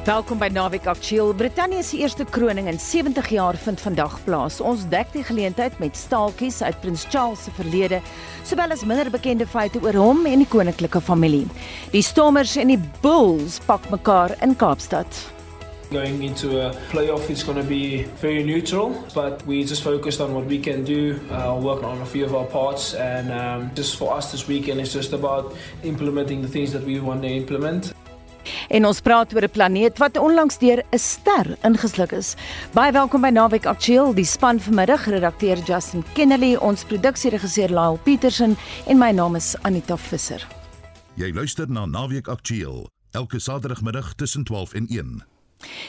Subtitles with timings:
[0.00, 1.34] Welkom by Naweek Aktueel.
[1.36, 4.56] Brittanje se eerste kroning in 70 jaar vind vandag plaas.
[4.64, 7.98] Ons dek die geleentheid met staaltjies uit Prins Charles se verlede,
[8.48, 11.44] sowel as minder bekende feite oor hom en die koninklike familie.
[11.92, 15.20] Die Stormers en die Bulls pak mekaar in Kaapstad.
[15.92, 20.32] Going into a playoff is going to be very neutral, but we just focused on
[20.32, 23.98] what we can do, uh, working on a few of our parts, and um, just
[23.98, 25.52] for us this weekend, it's just about
[25.84, 27.92] implementing the things that we want to implement.
[28.68, 32.36] En ons praat oor 'n planeet wat onlangs deur 'n ster ingesluk is.
[32.72, 38.56] Baie welkom by Naweek Aktueel, die span vanmiddag, redakteur Justin Kennedy, ons produksieregisseur Lyle Petersen
[38.86, 40.46] en my naam is Anita Visser.
[41.14, 45.39] Jy luister na Naweek Aktueel elke Saterdagmiddag tussen 12 en 1.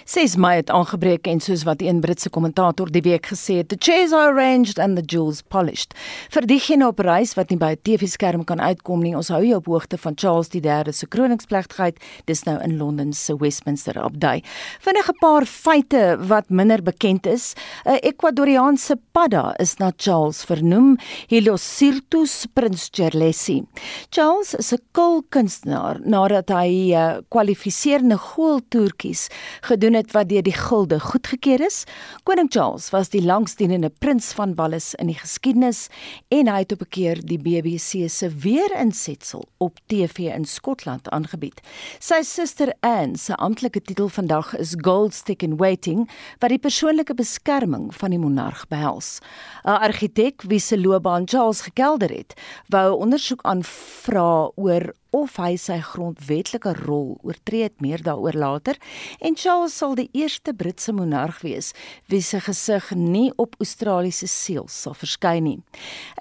[0.05, 3.77] 6 Mei het aangebreek en soos wat een Britse kommentator die week gesê het, the
[3.79, 5.93] chairs are arranged and the jewels polished.
[6.29, 9.57] Vir diegene op reis wat nie by 'n TV-skerm kan uitkom nie, ons hou jou
[9.57, 11.97] op hoogte van Charles III se kroningsplegtigheid.
[12.25, 14.43] Dis nou in Londen se Westminster Abdij.
[14.79, 17.53] Vinnig 'n paar feite wat minder bekend is.
[17.85, 23.63] 'n Ekwadoriaanse padda is na Charles vernoem, Hilosirtus Prins Charlesi.
[24.09, 29.27] Charles is 'n kulkunstenaar nadat hy uh, kwalifiserende goaltoertjies
[29.61, 31.83] gedoen het wat deur die gilde goedgekeur is.
[32.23, 35.87] Koning Charles was die langsdienende prins van Wallis in die geskiedenis
[36.33, 41.61] en hy het op 'n keer die BBC se weerinsetsel op TV in Skotland aangebied.
[41.99, 46.09] Sy suster Anne se amptelike titel vandag is Gold Stick in Waiting
[46.39, 49.19] wat die persoonlike beskerming van die monarg behels.
[49.63, 52.33] 'n Argitek wie se loopbaan Charles gekelder het,
[52.67, 58.77] wou ondersoek aanvra oor of hy sy grondwetlike rol oortree het meer daaroor later
[59.19, 61.71] en Charles sal die eerste Britse monarg wees
[62.11, 65.57] wie se gesig nie op Australiese seels sal verskyn nie.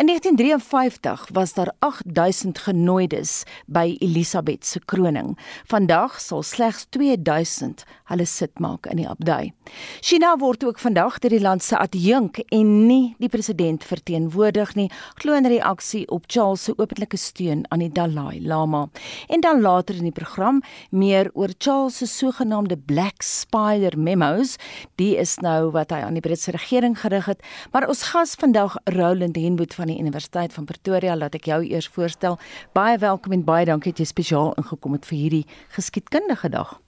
[0.01, 5.37] In 1953 was daar 8000 genooides by Elisabeth se kroning.
[5.71, 9.53] Vandag sal slegs 2000 hulle sit maak in die abdij.
[10.01, 14.91] China word ook vandag deur die land se adjunk en nie die president verteenwoordig nie,
[15.23, 18.80] glo in reaksie op Charles se openlike steun aan die Dalai Lama.
[19.29, 24.57] En dan later in die program meer oor Charles se sogenaamde Black Spider memos.
[24.95, 27.43] Die is nou wat hy aan die Britse regering gerig het.
[27.73, 31.89] Maar ons gas vandag, Roland Henwood van die Universiteit van Pretoria, laat ek jou eers
[31.89, 32.39] voorstel.
[32.73, 36.79] Baie welkom en baie dankie dat jy spesiaal ingekom het vir hierdie geskiedkundige dag.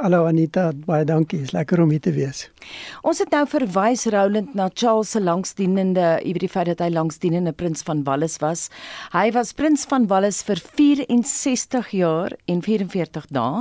[0.00, 1.42] Hallo Anita, baie dankie.
[1.42, 2.46] Dit is lekker om hier te wees.
[3.04, 6.88] Ons het nou verwys Roland na Charles se langsdienende, jy weet die feit dat hy
[6.94, 8.70] langsdienende prins van Wallis was.
[9.12, 13.60] Hy was prins van Wallis vir 64 jaar en 44 dae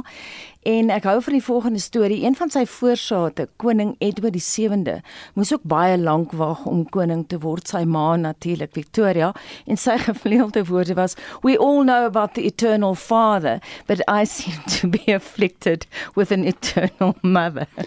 [0.62, 2.20] En ek hou van die volgende storie.
[2.22, 5.00] Een van sy voorsaate, koning Edward die 7de,
[5.34, 7.66] moes ook baie lank wag om koning te word.
[7.68, 9.32] Sy ma natuurlik Victoria
[9.66, 13.58] en sy gevleelde woorde was: "We all know about the eternal father,
[13.88, 17.68] but I seem to be afflicted with an eternal mother."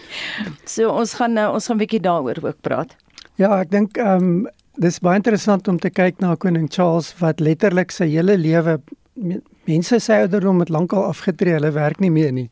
[0.65, 2.97] So ons gaan nou ons gaan 'n bietjie daaroor ook praat.
[3.37, 7.41] Ja, ek dink ehm um, dis baie interessant om te kyk na koning Charles wat
[7.41, 8.81] letterlik sy hele lewe
[9.67, 12.49] mense sê ouderdom het lankal afgetree, hulle werk nie meer nie.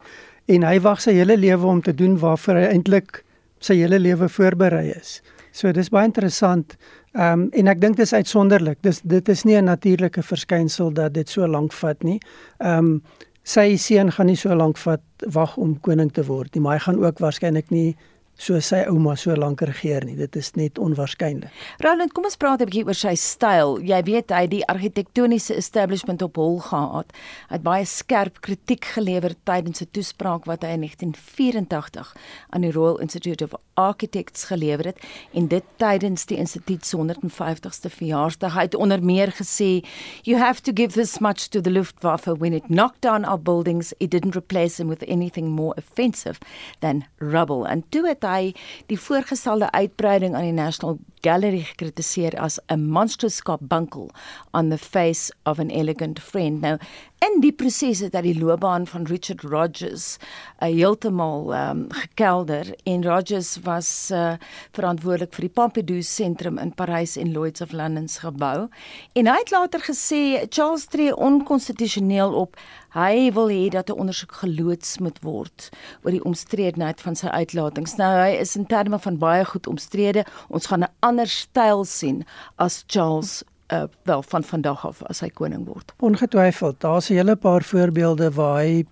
[0.48, 3.22] En hy wag sy hele lewe om te doen waarvoor hy eintlik
[3.62, 5.20] sy hele lewe voorberei is.
[5.52, 6.76] So dis baie interessant.
[7.12, 8.78] Ehm um, en ek dink dis uitsonderlik.
[8.82, 12.20] Dis dit is nie 'n natuurlike verskynsel dat dit so lank vat nie.
[12.58, 13.02] Ehm um,
[13.42, 15.02] sy seun gaan nie so lank vat
[15.34, 17.96] wag om koning te word nie, maar hy gaan ook waarskynlik nie
[18.38, 20.16] so sy ouma so lank regeer nie.
[20.18, 21.50] Dit is net onwaarskynlik.
[21.84, 23.78] Roland, kom ons praat 'n bietjie oor sy styl.
[23.80, 27.12] Jy weet hy die argitektoniese establishment op hol gehad.
[27.48, 32.14] Hy het baie skerp kritiek gelewer tydens 'n toespraak wat hy in 1984
[32.50, 34.98] aan die Royal Institute of Architects gelewer het
[35.32, 38.54] en dit tydens die instituut se 150ste verjaarsdag.
[38.54, 39.84] Hy het onder meer gesê,
[40.22, 43.92] "You have to give this much to the Luftwaffe when it knocked down our buildings,
[43.98, 46.38] it didn't replace them with anything more offensive
[46.80, 48.52] than rubble." En toe het hy
[48.90, 54.10] die voorgestelde uitbreiding aan die National Gallery gekritiseer as 'n monstrous carbuncle
[54.52, 56.60] on the face of an elegant friend.
[56.60, 56.78] Nou,
[57.22, 63.04] in die proses het hy die loopbaan van Richard Rogers uh, heeltemal um, gekelder en
[63.06, 64.34] Rogers was uh,
[64.74, 68.66] verantwoordelik vir die Pompidou sentrum in Parys en Lloyd's of London se gebou.
[69.14, 72.58] En hy het later gesê Charles tree onkonstitusioneel op.
[72.96, 75.70] Hy wil hê dat 'n ondersoek geloods moet word
[76.02, 77.96] oor die omstredenheid van sy uitlatings.
[77.96, 80.26] Nou hy is in terme van baie goed omstrede.
[80.48, 82.24] Ons gaan 'n ander styl sien
[82.56, 85.94] as Charles uh, wel van vandag af as hy koning word.
[85.98, 88.84] Ongetwyfeld, daar's 'n hele paar voorbeelde waar hy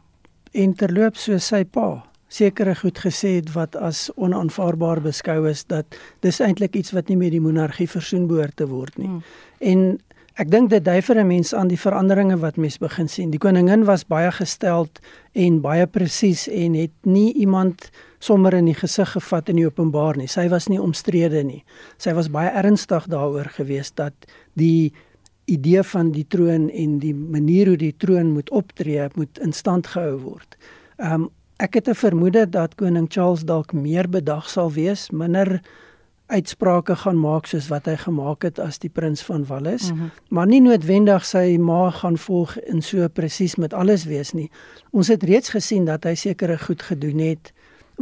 [0.50, 5.87] interloop soos sy pa sekere goed gesê het wat as onaanvaarbaar beskou is dat
[6.21, 9.09] dis eintlik iets wat nie met die monargie versoen behoort te word nie.
[9.09, 9.23] Hmm.
[9.59, 9.99] En
[10.41, 13.31] Ek dink dit dui vir 'n mens aan die veranderinge wat mens begin sien.
[13.31, 15.00] Die koningin was baie gesteld
[15.33, 20.19] en baie presies en het nie iemand sommer in die gesig gevat in die openbaar
[20.20, 20.28] nie.
[20.28, 21.62] Sy was nie omstrede nie.
[21.99, 24.14] Sy was baie ernstig daaroor geweest dat
[24.61, 24.93] die
[25.50, 29.90] idee van die troon en die manier hoe die troon moet optree moet in stand
[29.94, 30.56] gehou word.
[30.99, 31.31] Um
[31.61, 35.61] ek het 'n vermoede dat koning Charles dalk meer bedag sal wees, minder
[36.26, 40.11] uitsprake gaan maak soos wat hy gemaak het as die prins van Wales, mm -hmm.
[40.28, 44.50] maar nie noodwendig sy ma gaan volg in so presies met alles wees nie.
[44.90, 47.52] Ons het reeds gesien dat hy sekere goed gedoen het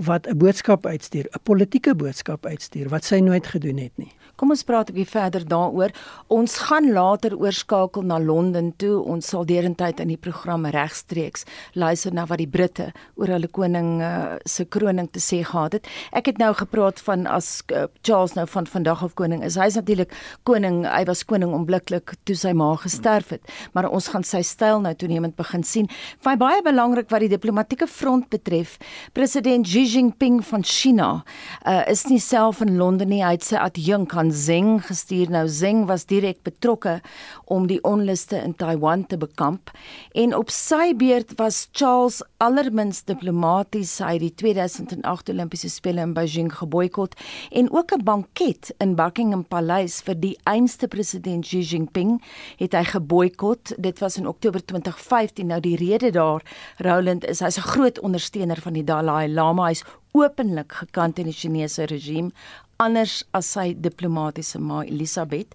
[0.04, 4.12] wat 'n boodskap uitstuur, 'n politieke boodskap uitstuur wat sy nooit gedoen het nie.
[4.38, 5.90] Kom ons praat 'n bietjie verder daaroor.
[6.28, 9.02] Ons gaan later oorskakel na Londen toe.
[9.02, 11.42] Ons sal derentyd in die program regstreeks
[11.74, 15.88] luister na wat die Britte oor hulle koning uh, se kroning te sê gehad het.
[16.12, 19.56] Ek het nou gepraat van as uh, Charles nou van vandag af koning is.
[19.56, 20.14] Hy's natuurlik
[20.44, 20.86] koning.
[20.86, 23.42] Hy was koning onmiddellik toe sy ma gesterf het,
[23.74, 25.88] maar ons gaan sy styl nou toenemend begin sien.
[26.22, 28.78] Vir baie belangrik wat die diplomatieke front betref,
[29.14, 31.24] president Xi Jinping van China
[31.66, 33.24] uh, is nie self in Londen nie.
[33.24, 35.30] Hy het sy adjunk aan Zeng gestuur.
[35.30, 37.00] Nou Zeng was direk betrokke
[37.44, 39.70] om die onluste in Taiwan te bekamp
[40.12, 46.50] en op sy beurt was Charles allermins diplomaties hy die 2008 Olimpiese spele in Beijing
[46.52, 47.16] geboikot
[47.50, 52.20] en ook 'n banket in Buckingham Paleis vir die einste president Xi Jinping
[52.58, 53.72] het hy geboikot.
[53.78, 55.46] Dit was in Oktober 2015.
[55.46, 56.42] Nou die rede daar,
[56.76, 59.66] Roland, is hy's 'n groot ondersteuner van die Dalai Lama.
[59.66, 62.30] Hy's openlik gekant in die Chinese regime
[62.78, 65.54] anders as sy diplomatisiese ma Elisabeth.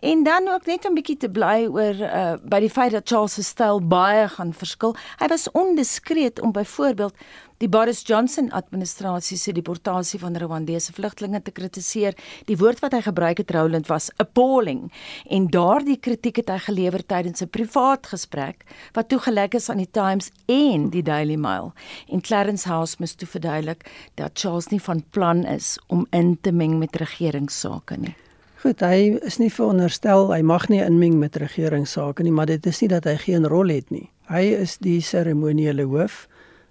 [0.00, 3.34] En dan ook net 'n bietjie te bly oor uh, by die feit dat Charles
[3.34, 4.96] se styl baie gaan verskil.
[5.18, 7.14] Hy was ondiskreet om byvoorbeeld
[7.58, 12.16] die Boris Johnson administrasie se deportasie van Rwandese vlugtelinge te kritiseer.
[12.44, 14.92] Die woord wat hy gebruik het Roland was appalling
[15.30, 19.90] en daardie kritiek het hy gelewer tydens 'n privaat gesprek wat toegelek is aan die
[19.90, 21.72] Times en die Daily Mail.
[22.08, 26.52] En Clarence House moes toe verduidelik dat Charles nie van plan is om in te
[26.52, 28.23] meng met regeringsake nie.
[28.64, 32.80] Goed, hy is nie veronderstel hy mag nie inmeng met regeringsake nie, maar dit is
[32.80, 34.08] nie dat hy geen rol het nie.
[34.32, 36.24] Hy is die seremoniele hoof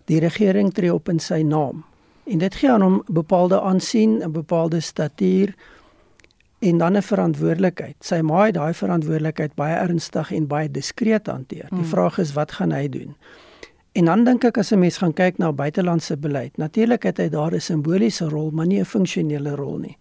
[0.06, 1.84] Die regering tree op in sy naam.
[2.28, 5.54] En dit gee aan hom bepaalde aansien, 'n bepaalde statuur
[6.60, 7.96] en dan 'n verantwoordelikheid.
[8.00, 11.68] Sy ma het daai verantwoordelikheid baie ernstig en baie diskreet hanteer.
[11.70, 11.86] Die hmm.
[11.86, 13.16] vraag is wat gaan hy doen?
[13.92, 17.30] En dan dink ek as 'n mens gaan kyk na buitelandse beleid, natuurlik het hy
[17.30, 19.98] daar 'n simboliese rol, maar nie 'n funksionele rol nie.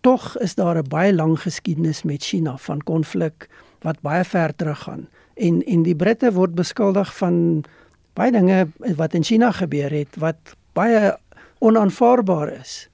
[0.00, 3.48] Tog is daar 'n baie lang geskiedenis met China van konflik
[3.80, 5.08] wat baie ver teruggaan.
[5.34, 7.64] En en die Britte word beskuldig van
[8.12, 11.18] baie dinge wat in China gebeur het wat baie
[11.58, 12.88] onaanvaarbaar is.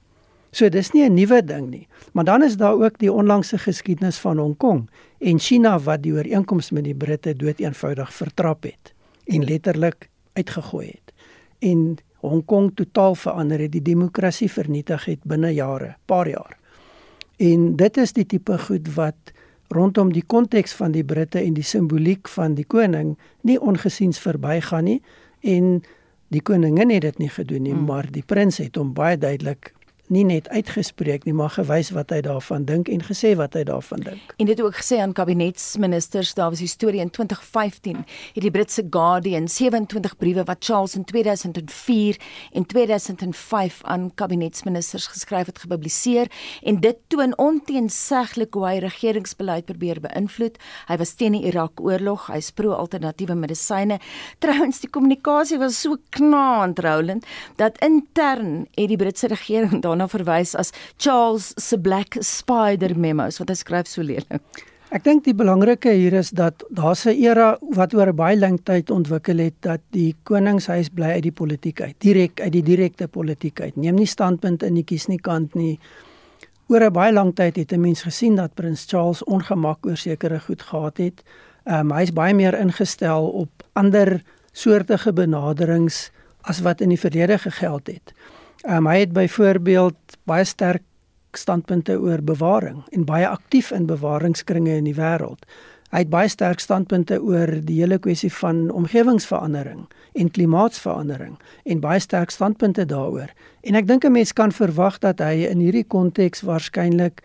[0.51, 1.87] So dis nie 'n nuwe ding nie.
[2.13, 6.13] Maar dan is daar ook die onlangse geskiedenis van Hong Kong en China wat die
[6.13, 8.93] ooreenkoms met die Britte doeteenvoudig vertrap het
[9.25, 11.13] en letterlik uitgegooi het.
[11.59, 16.57] En Hong Kong totaal verander het, die demokrasie vernietig het binne jare, paar jaar.
[17.37, 19.33] En dit is die tipe goed wat
[19.67, 24.85] rondom die konteks van die Britte en die simboliek van die koning nie ongesiens verbygaan
[24.89, 24.99] nie
[25.41, 25.81] en
[26.33, 27.87] die koningin het dit nie gedoen nie hmm.
[27.89, 29.73] maar die prins het hom baie duidelik
[30.07, 34.03] nie net uitgespreek nie, maar gewys wat hy daarvan dink en gesê wat hy daarvan
[34.05, 34.33] dink.
[34.37, 38.83] En dit ook gesê aan kabinetsministers, daar was 'n storie in 2015 het die Britse
[38.89, 42.17] Guardian 27 briewe wat Charles in 2004
[42.51, 46.27] en 2005 aan kabinetsministers geskryf het gepubliseer
[46.61, 50.57] en dit toon onteenseglik hoe hy regeringsbeleid probeer beïnvloed.
[50.87, 53.99] Hy was teen die Irak-oorlog, hy's pro-alternatiewe medisyne.
[54.39, 57.25] Trouwens, die kommunikasie was so knaand, Roland,
[57.55, 63.51] dat intern het die Britse regering daarna verwys as Charles se Black Spider memos wat
[63.51, 64.41] hy skryf so lelik.
[64.93, 68.91] Ek dink die belangrike hier is dat daar 'n era wat oor baie lang tyd
[68.91, 73.59] ontwikkel het dat die koningshuis bly uit die politiek uit, direk uit die direkte politiek
[73.61, 73.75] uit.
[73.75, 75.79] Neem nie standpunt in die kies nie kant nie.
[76.67, 80.39] Oor 'n baie lang tyd het 'n mens gesien dat prins Charles ongemak oor sekere
[80.39, 81.23] goed gehad het.
[81.65, 84.21] Um, hy is baie meer ingestel op ander
[84.53, 86.11] soortige benaderings
[86.41, 88.13] as wat in die verlede gegeld het.
[88.67, 90.81] Um, hy het byvoorbeeld baie sterk
[91.37, 95.43] standpunte oor bewaring en baie aktief in bewaringskringe in die wêreld.
[95.93, 99.83] Hy het baie sterk standpunte oor die hele kwessie van omgewingsverandering
[100.17, 103.29] en klimaatsverandering en baie sterk standpunte daaroor.
[103.61, 107.21] En ek dink 'n mens kan verwag dat hy in hierdie konteks waarskynlik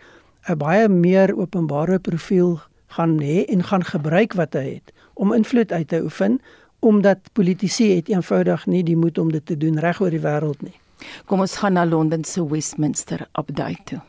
[0.47, 5.71] 'n baie meer openbare profiel gaan hê en gaan gebruik wat hy het om invloed
[5.71, 6.39] uit te oefen
[6.79, 10.61] omdat politici het eenvoudig nie die moed om dit te doen reg oor die wêreld
[10.61, 10.80] nie.
[11.25, 14.01] Kom ons gaan na Londen se Westminster update toe.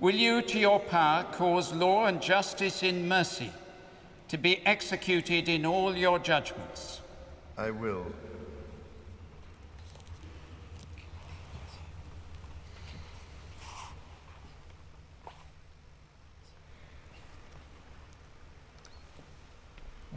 [0.00, 3.50] Will you, to your power, cause law and justice in mercy
[4.28, 7.00] to be executed in all your judgments?
[7.56, 8.06] I will.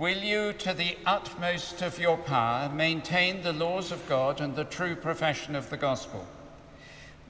[0.02, 4.64] Will you, to the utmost of your power, maintain the laws of God and the
[4.64, 6.26] true profession of the gospel?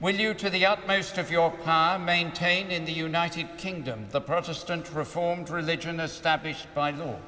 [0.00, 4.90] Will you, to the utmost of your power, maintain in the United Kingdom the Protestant
[4.94, 7.18] Reformed religion established by law?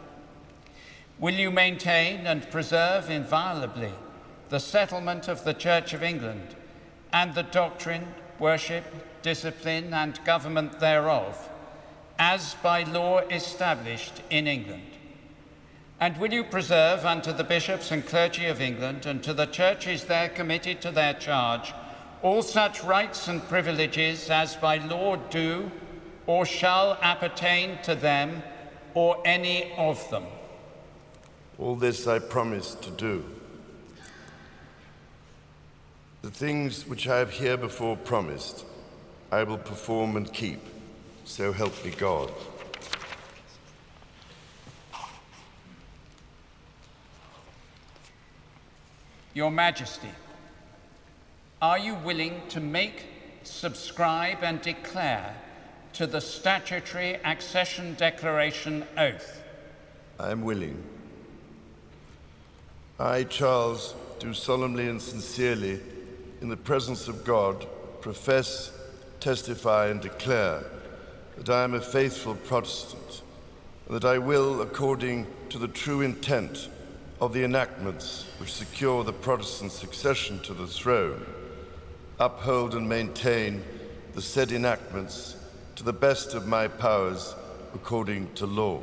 [1.19, 3.93] Will you maintain and preserve inviolably
[4.49, 6.55] the settlement of the Church of England
[7.13, 8.85] and the doctrine, worship,
[9.21, 11.51] discipline, and government thereof,
[12.19, 14.94] as by law established in England?
[16.01, 20.05] And will you preserve unto the bishops and clergy of England and to the churches
[20.05, 21.73] there committed to their charge
[22.25, 25.71] all such rights and privileges as by law do
[26.27, 28.43] or shall appertain to them
[28.95, 30.25] or any of them?
[31.59, 33.23] All this I promise to do.
[36.23, 38.65] The things which I have here before promised,
[39.31, 40.61] I will perform and keep.
[41.27, 42.33] So help me God.
[49.35, 50.11] Your Majesty,
[51.61, 53.07] are you willing to make,
[53.43, 55.35] subscribe, and declare
[55.95, 59.43] to the statutory accession declaration oath?
[60.21, 60.81] I am willing.
[63.01, 65.81] I, Charles, do solemnly and sincerely,
[66.41, 67.67] in the presence of God,
[68.03, 68.71] profess,
[69.19, 70.63] testify, and declare
[71.39, 73.23] that I am a faithful Protestant,
[73.89, 76.69] and that I will, according to the true intent
[77.25, 81.25] of the enactments which secure the Protestant succession to the throne,
[82.21, 83.63] uphold and maintain
[84.15, 85.37] the said enactments
[85.75, 87.35] to the best of my powers
[87.75, 88.81] according to law.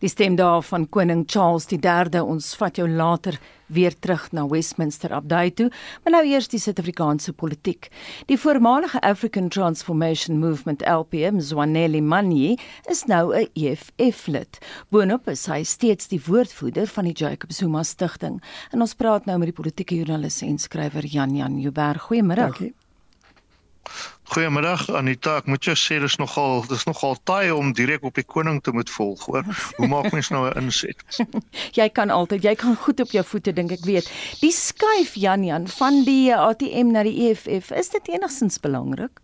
[0.00, 2.20] Die stem daar van koning Charles III.
[2.20, 3.38] Ons vat jou later
[3.70, 5.70] weer terug na Westminster Abdij toe,
[6.02, 7.88] maar nou eers die Suid-Afrikaanse politiek.
[8.26, 12.58] Die voormalige African Transformation Movement LPM, Zwaneli Manyi,
[12.88, 14.58] is nou 'n EFF-lid.
[14.88, 18.42] Boonop is hy steeds die woordvoerder van die Jacob Zuma Stichting.
[18.70, 21.98] En ons praat nou met die politieke joernalis en skrywer Jan Jan Jubber.
[21.98, 22.34] Goeiemôre.
[22.34, 22.79] Dankie.
[24.30, 28.26] Goeiemiddag Anita, ek moet jou sê dis nogal dis nogal taai om direk op die
[28.26, 29.48] koning te moet volg, hoor.
[29.78, 31.02] Hoe maak mens nou 'n inset?
[31.80, 34.06] jy kan altyd, jy kan goed op jou voete dink ek weet.
[34.44, 39.18] Die skuif Jan Jan van die ATM na die EFF, is dit enigstens belangrik?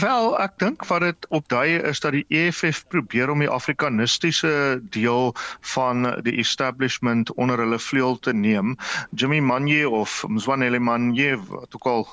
[0.00, 5.34] Wel, ek dink wat dit opdui is dat die EFF probeer om die afrikanistiese deel
[5.74, 8.78] van die establishment onder hulle vleuel te neem.
[9.10, 12.06] Jimmy Manje of Mzwanele Manje, wat ook al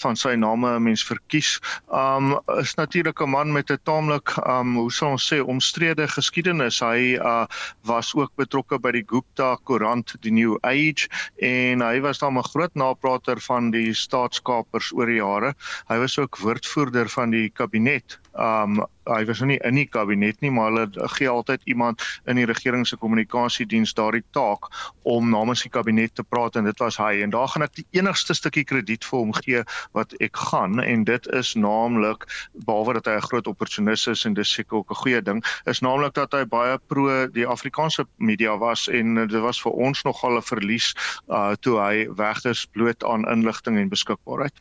[0.00, 1.60] van sy name 'n mens verkies,
[1.92, 6.80] um is natuurlik 'n man met 'n taamlik um hoe sou ons sê omstrede geskiedenis.
[6.80, 7.46] Hy uh
[7.82, 12.42] was ook betrokke by die Gupta koerant die New Age en hy was dan 'n
[12.42, 15.54] groot naprater van die staatskapers oor die jare.
[15.88, 18.18] Hy was ook woordvoerder van van die kabinet.
[18.34, 22.38] Um hy was nou nie in die kabinet nie, maar hulle gee altyd iemand in
[22.38, 24.68] die regering se kommunikasiediens daardie taak
[25.08, 27.24] om namens die kabinet te praat en dit was hy.
[27.24, 29.64] En daar gaan ek die enigste stukkie krediet vir hom gee
[29.98, 34.38] wat ek gaan en dit is naamlik behalwe dat hy 'n groot opportunis is en
[34.38, 38.56] dis seker ook 'n goeie ding, is naamlik dat hy baie pro die Afrikaanse media
[38.58, 40.94] was en dit was vir ons nogal 'n verlies
[41.28, 44.54] uh toe hy weg is bloot aan inligting en beskikbaarheid.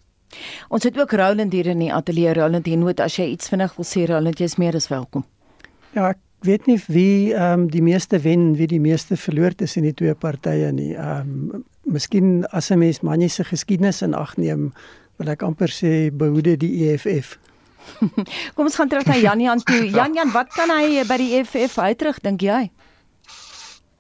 [0.69, 2.33] Ons het ook Roland hier in die ateljee.
[2.33, 5.25] Roland, jy moet as jy iets vinnig wil sê, Roland, jy's meer as welkom.
[5.95, 9.83] Ja, ek weet nie wie ehm um, die meeste wen, wie die meeste verloor tussen
[9.83, 10.93] die twee partye nie.
[10.95, 14.71] Ehm um, miskien as 'n mens Manje se geskiedenis in ag neem,
[15.17, 17.38] wil ek amper sê behoede die EFF.
[18.55, 19.89] Kom ons gaan terug na Jan Jan toe.
[19.98, 22.69] Jan Jan, wat kan hy by die EFF uitrig dink jy?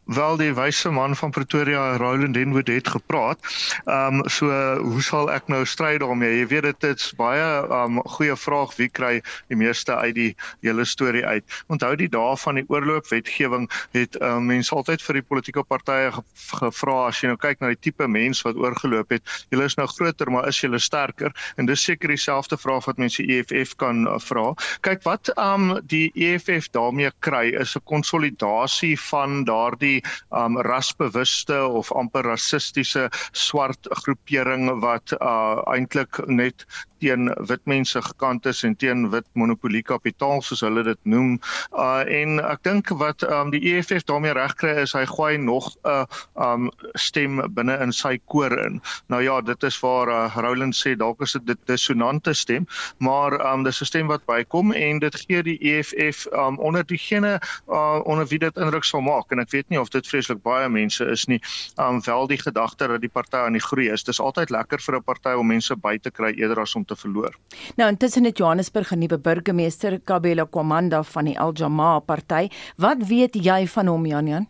[0.09, 3.39] Wel die wyse man van Pretoria Roland Denwood het gepraat.
[3.85, 4.47] Ehm um, so
[4.81, 6.39] hoe sal ek nou stry daarmee?
[6.39, 10.31] Jy weet dit is baie ehm um, goeie vraag wie kry die meeste uit die
[10.65, 11.45] hele storie uit.
[11.67, 16.11] Onthou die dae van die oorloopwetgewing het ehm um, mense altyd vir die politieke partye
[16.15, 16.23] ge
[16.59, 19.23] gevra as jy nou kyk na die tipe mens wat oorgeloop het.
[19.53, 21.35] Julle is nou groter, maar is julle sterker?
[21.57, 24.53] En dis seker dieselfde vraag wat mense EFF kan uh, vra.
[24.81, 30.57] Kyk wat ehm um, die EFF daarmee kry is 'n konsolidasie van daardie hierdie um
[30.57, 36.65] rasbewuste of amper rassistiese swart groepering wat uh eintlik net
[36.99, 41.39] teen wit mense gekant is en teen wit monopolie kapitaal soos hulle dit noem.
[41.71, 45.89] Uh en ek dink wat um die EFF daarmee regkry is hy gooi nog 'n
[45.89, 48.81] uh, um stem binne in sy koor in.
[49.07, 53.33] Nou ja, dit is waar uh, Roland sê dalk is dit 'n dissonante stem, maar
[53.53, 57.99] um dis 'n stem wat bykom en dit gee die EFF um onder diegene uh
[58.03, 61.05] onder wie dit indruk sal maak en ek weet nie of dit vreeslik baie mense
[61.05, 61.41] is nie,
[61.77, 64.03] um wel die gedagte dat die party aan die groei is.
[64.03, 66.95] Dis altyd lekker vir 'n party om mense by te kry eerder as om te
[66.95, 67.35] verloor.
[67.75, 72.49] Nou intussen het Johannesburg 'n nuwe burgemeester, Kabelo Kwamanda van die Al Jamaa party.
[72.77, 74.47] Wat weet jy van hom, Jan Jan?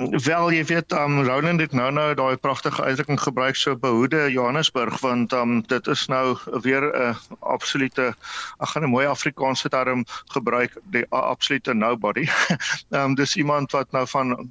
[0.00, 5.00] Wel jy weet um Roland het nou nou daai pragtige uitdrukking gebruik so behoede Johannesburg
[5.00, 8.14] want um dit is nou weer 'n uh, absolute
[8.58, 12.28] ek gaan 'n mooi Afrikaanse term gebruik die uh, absolute nobody.
[12.90, 14.50] um dis iemand wat nou van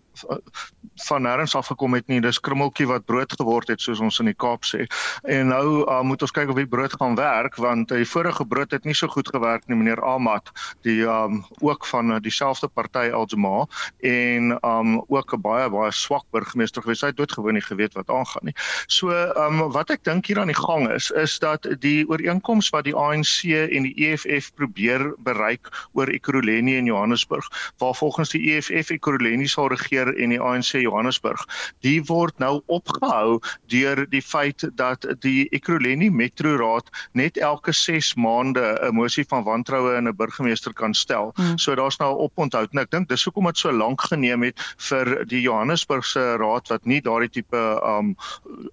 [0.95, 4.25] van nêrens af gekom het nie dis krummeltjie wat brood geword het soos ons in
[4.25, 4.85] die Kaap sê.
[5.23, 8.71] En nou uh, moet ons kyk of die brood gaan werk want die vorige brood
[8.71, 13.09] het nie so goed gewerk nie meneer Ahmad die um ook van uh, dieselfde party
[13.09, 13.65] Aljamaa
[13.99, 17.01] en um ook 'n baie baie swak burgemeester gewees.
[17.01, 18.55] Hy het doodgewoon nie geweet wat aangaan nie.
[18.87, 22.69] So, ehm um, wat ek dink hier aan die gang is, is dat die ooreenkoms
[22.69, 27.47] wat die ANC en die EFF probeer bereik oor Ekurhuleni in Johannesburg,
[27.77, 31.45] waar volgens die EFF Ekurhuleni sal regeer en die ANC Johannesburg,
[31.81, 38.15] die word nou opgehou deur die feit dat die Ekurhuleni Metro Raad net elke 6
[38.15, 41.31] maande 'n mosie van wantroue in 'n burgemeester kan stel.
[41.35, 41.57] Hmm.
[41.57, 44.59] So daar's nou 'n oponthoud en ek dink dis hoekom dit so lank geneem het
[44.77, 48.15] vir die Johannesburgse raad wat nie daardie tipe um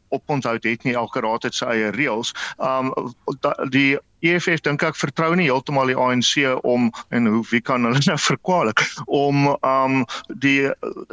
[0.09, 0.95] oponthou het nie.
[0.95, 2.35] Elke raad het sy eie reëls.
[2.59, 2.93] Um
[3.73, 6.32] die EFF dink ek vertrou nie heeltemal die ANC
[6.66, 10.00] om en hoe wie kan hulle nou verkwalik om um
[10.42, 10.68] die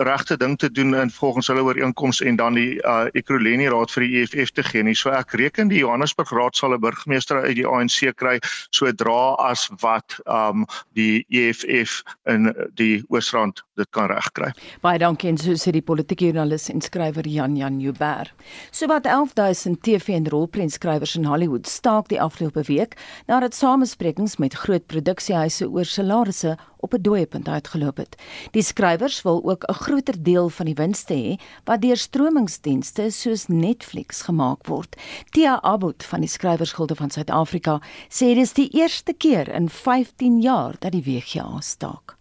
[0.08, 4.06] regte ding te doen in volgens hulle ooreenkomste en dan die uh, Ekurhuleni raad vir
[4.06, 4.96] die EFF te gee nie.
[4.98, 9.68] So ek reken die Johannesburg raad sal 'n burgemeester uit die ANC kry sodra as
[9.82, 10.66] wat um
[10.98, 14.52] die EFF in die Oosrand dit kan regkry.
[14.82, 18.34] Baie dankie en so sê die politieke joernalis en skrywer Jan Jan Joubert.
[18.72, 22.95] So wat 11000 TV en rolprenskrywers in Hollywood staak die afgelope week
[23.28, 28.16] nadat samesprekings met groot produksiehuise oor salarisse op 'n dooiepunt uitgeloop het.
[28.52, 33.48] Die skrywers wil ook 'n groter deel van die winste hê wat deur stromingsdienste soos
[33.48, 34.96] Netflix gemaak word.
[35.30, 40.42] Tia Abot van die Skrywersgilde van Suid-Afrika sê dit is die eerste keer in 15
[40.42, 42.16] jaar dat die WGA staak.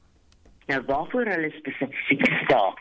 [0.66, 2.78] Nou waarvoor hulle spesifiek staak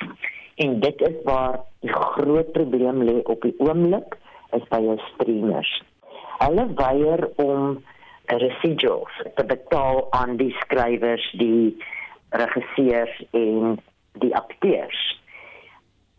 [0.55, 4.17] en dit is waar die groot probleem lê op die oomblik
[4.51, 5.83] is by jou streamers
[6.43, 7.83] hulle weier om
[8.25, 11.75] residuals te betaal aan die skrywers, die
[12.29, 13.79] regisseurs en
[14.23, 15.01] die akteurs.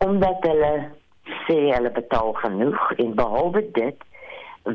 [0.05, 0.73] Omdat hulle
[1.45, 4.03] sê hulle betaal genoeg en behalwe dit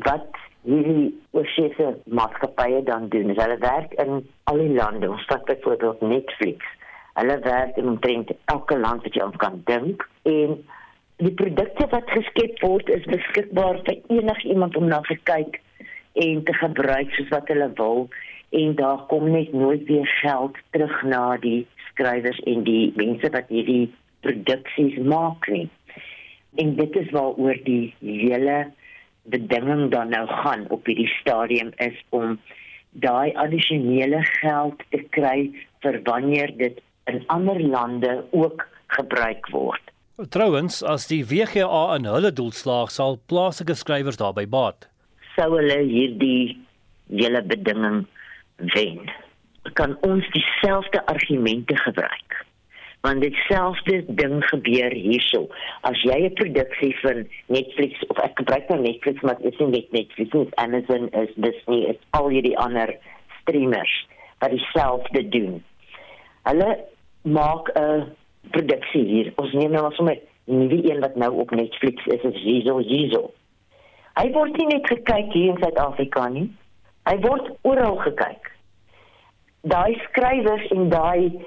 [0.06, 5.44] wat hierdie oorseese maatskappye dan doen, is hulle werk in al die lande, ons vat
[5.48, 6.66] byvoorbeeld Netflix.
[7.14, 10.60] Hulle werk in omtrent elke land wat jy aan kan dink en
[11.20, 15.58] die produkte wat geskep word is beskikbaar vir enigiemand om na te kyk
[16.24, 18.06] en te gebruik soos wat hulle wil
[18.60, 23.52] en daar kom net nooit weer geld terug na die skrywers en die mense wat
[23.52, 23.90] hierdie
[24.24, 25.68] produksies maak nie.
[26.58, 28.56] En dit is waaroor die hele
[29.30, 32.38] bedinging dan nou gaan op hierdie stadium is om
[33.04, 35.50] daai addisionele geld te kry
[35.84, 36.80] vir wanneer dit
[37.12, 39.84] in ander lande ook gebruik word.
[40.28, 44.84] Trouwens, as die WGA in hulle doel slaag, sal plaaslike skrywers daarbey baat.
[45.32, 46.58] Sou hulle hierdie
[47.08, 48.02] hele bedinging
[48.74, 49.08] wen,
[49.80, 52.36] kan ons dieselfde argumente gebruik.
[53.00, 55.46] Want ditselfde ding gebeur hierso.
[55.88, 59.70] As jy 'n produksie vir Netflix of ek gebruik nou Netflix, maar dit is nie
[59.72, 62.92] net Netflix nie, Amazon is Disney, is al hierdie ander
[63.40, 64.06] streamers
[64.40, 65.64] wat dieselfde doen.
[66.44, 66.84] Hulle
[67.22, 68.12] maak 'n
[68.50, 69.32] produksie hier.
[69.36, 70.18] Ons neem nou sommer
[70.50, 73.30] die een wat nou op Netflix is, is Jizo Jizo.
[74.18, 76.48] Hy word nie net gekyk hier in Suid-Afrika nie.
[77.08, 78.50] Hy word oral gekyk.
[79.70, 81.38] Daai skrywers en daai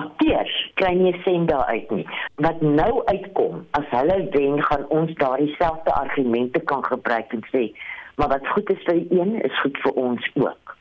[0.00, 2.06] akteurs kry nie sien daar uit nie.
[2.42, 7.68] Wat nou uitkom, as hulle wen, gaan ons daardie selfde argumente kan gebruik en sê,
[8.16, 10.76] maar wat goed is vir die een, is goed vir ons ook.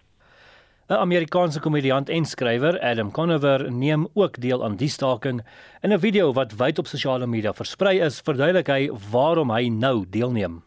[0.93, 5.41] 'n Amerikaanse komediant en skrywer, Adam Conover, neem ook deel aan die staking.
[5.82, 10.06] In 'n video wat wyd op sosiale media versprei is, verduidelik hy waarom hy nou
[10.10, 10.62] deelneem.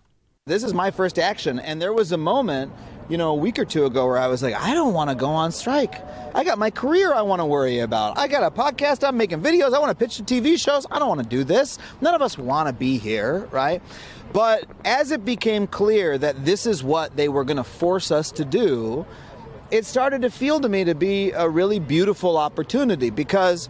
[0.47, 2.71] This is my first action and there was a moment
[3.09, 5.17] you know, a week or two ago where I was like, I don't want to
[5.17, 6.03] go on strike.
[6.35, 8.19] I got my career I want to worry about.
[8.19, 10.87] I got a podcast, I'm making videos, I want to pitch to TV shows.
[10.91, 11.79] I don't want to do this.
[12.01, 13.81] None of us want to be here, right?
[14.33, 18.33] But as it became clear that this is what they were going to force us
[18.33, 19.07] to do,
[19.71, 23.69] it started to feel to me to be a really beautiful opportunity because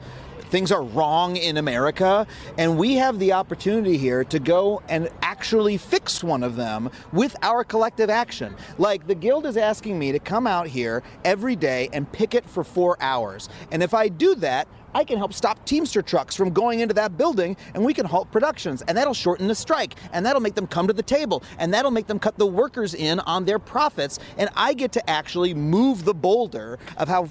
[0.51, 5.77] things are wrong in America, and we have the opportunity here to go and actually
[5.77, 8.55] fix one of them with our collective action.
[8.79, 12.63] Like the Guild is asking me to come out here every day and picket for
[12.63, 13.49] four hours.
[13.73, 17.19] And if I do that, I can help stop Teamster trucks from going into that
[17.19, 20.67] building and we can halt productions and that'll shorten the strike and that'll make them
[20.67, 24.19] come to the table and that'll make them cut the workers in on their profits
[24.39, 27.29] and I get to actually move the boulder of how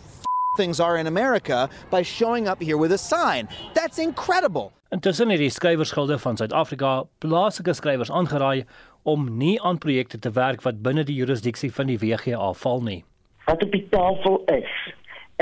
[0.57, 3.49] things are in America by showing up here with a sign.
[3.73, 4.71] That's incredible.
[4.89, 8.65] Intussen het die skrywersgilde van Suid-Afrika plaaslike skrywers aangeraai
[9.03, 13.01] om nie aan projekte te werk wat binne die jurisdiksie van die WGA val nie.
[13.49, 14.77] Wat op die tafel is,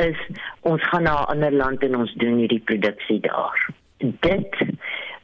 [0.02, 0.18] is
[0.62, 3.70] ons gaan na 'n ander land en ons doen hierdie produksie daar.
[3.98, 4.56] Dit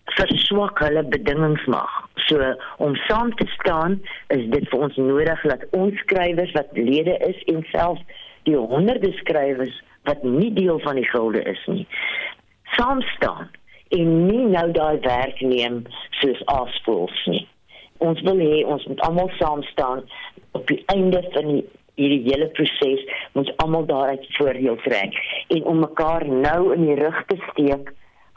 [0.05, 2.07] verswak hulle bedingingsmag.
[2.15, 7.17] So om saam te staan is dit vir ons nodig dat ons skrywers wat lede
[7.17, 8.01] is en selfs
[8.43, 11.87] die honderde skrywers wat nie deel van die gilde is nie
[12.77, 13.49] saam staan
[13.89, 15.81] en nie nou daai werk neem
[16.21, 17.45] soos afspools nie
[18.09, 20.05] ons wil hê ons moet almal saam staan
[20.57, 21.65] op die einde van die
[21.99, 23.03] hierdie hele proses
[23.37, 25.19] moet almal daaruit voordeel trek
[25.55, 27.93] en om mekaar nou in die rug te steek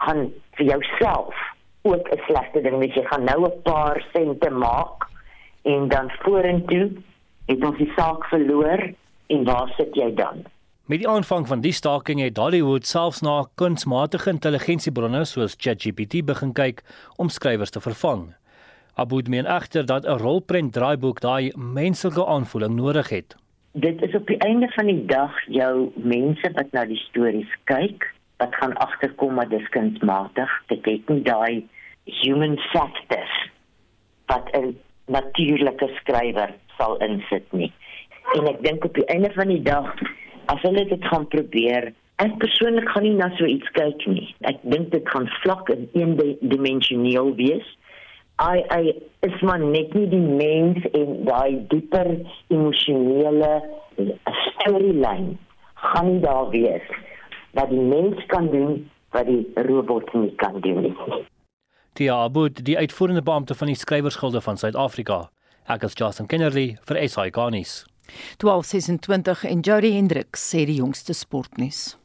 [0.07, 1.47] gaan vir jouself
[1.83, 5.09] ook 'n slegte ding weet jy gaan nou 'n paar sente maak
[5.63, 6.91] en dan vorentoe
[7.47, 8.83] het ons die saak verloor
[9.27, 10.45] en waar sit jy dan?
[10.91, 16.53] Met die aanvang van die staking het Hollywood selfs na kunsmatige intelligensiebronne soos ChatGPT begin
[16.53, 16.83] kyk
[17.17, 18.35] om skrywers te vervang.
[18.95, 23.37] Aboud meen egter dat 'n rolprent draaiboek daai menslike aanvoeling nodig het.
[23.73, 28.05] Dit is op die einde van die dag jou mense wat na die stories kyk,
[28.37, 31.69] wat gaan agterkom dat dit kunsmatig, dit het nie daai
[32.05, 33.37] human factors
[34.29, 37.73] wat 'n natuurlike skrywer sal insit nie.
[38.37, 39.95] En ek dink op die einde van die dag
[40.47, 44.35] as hulle dit gaan probeer ek persoonlik gaan nie na so iets kyk nie.
[44.41, 47.77] Ek dink dit gaan vlak en eendimensioneel wees
[48.43, 48.85] ai ai
[49.29, 52.09] is maar net nie die mens en daai dieper
[52.49, 53.53] emosionele
[54.47, 55.37] storyline
[55.75, 56.89] gaan nie daar wees
[57.59, 60.97] dat die mens kan doen wat die robot nie kan doen nie
[61.93, 65.27] Tia Abud, die uitvoerende beampte van die skrywersgilde van Suid-Afrika.
[65.69, 67.83] Ek is Justin Kennerly vir SI Garnis.
[68.41, 71.99] 1226 en Jody Hendricks sê die jongste sportnuus.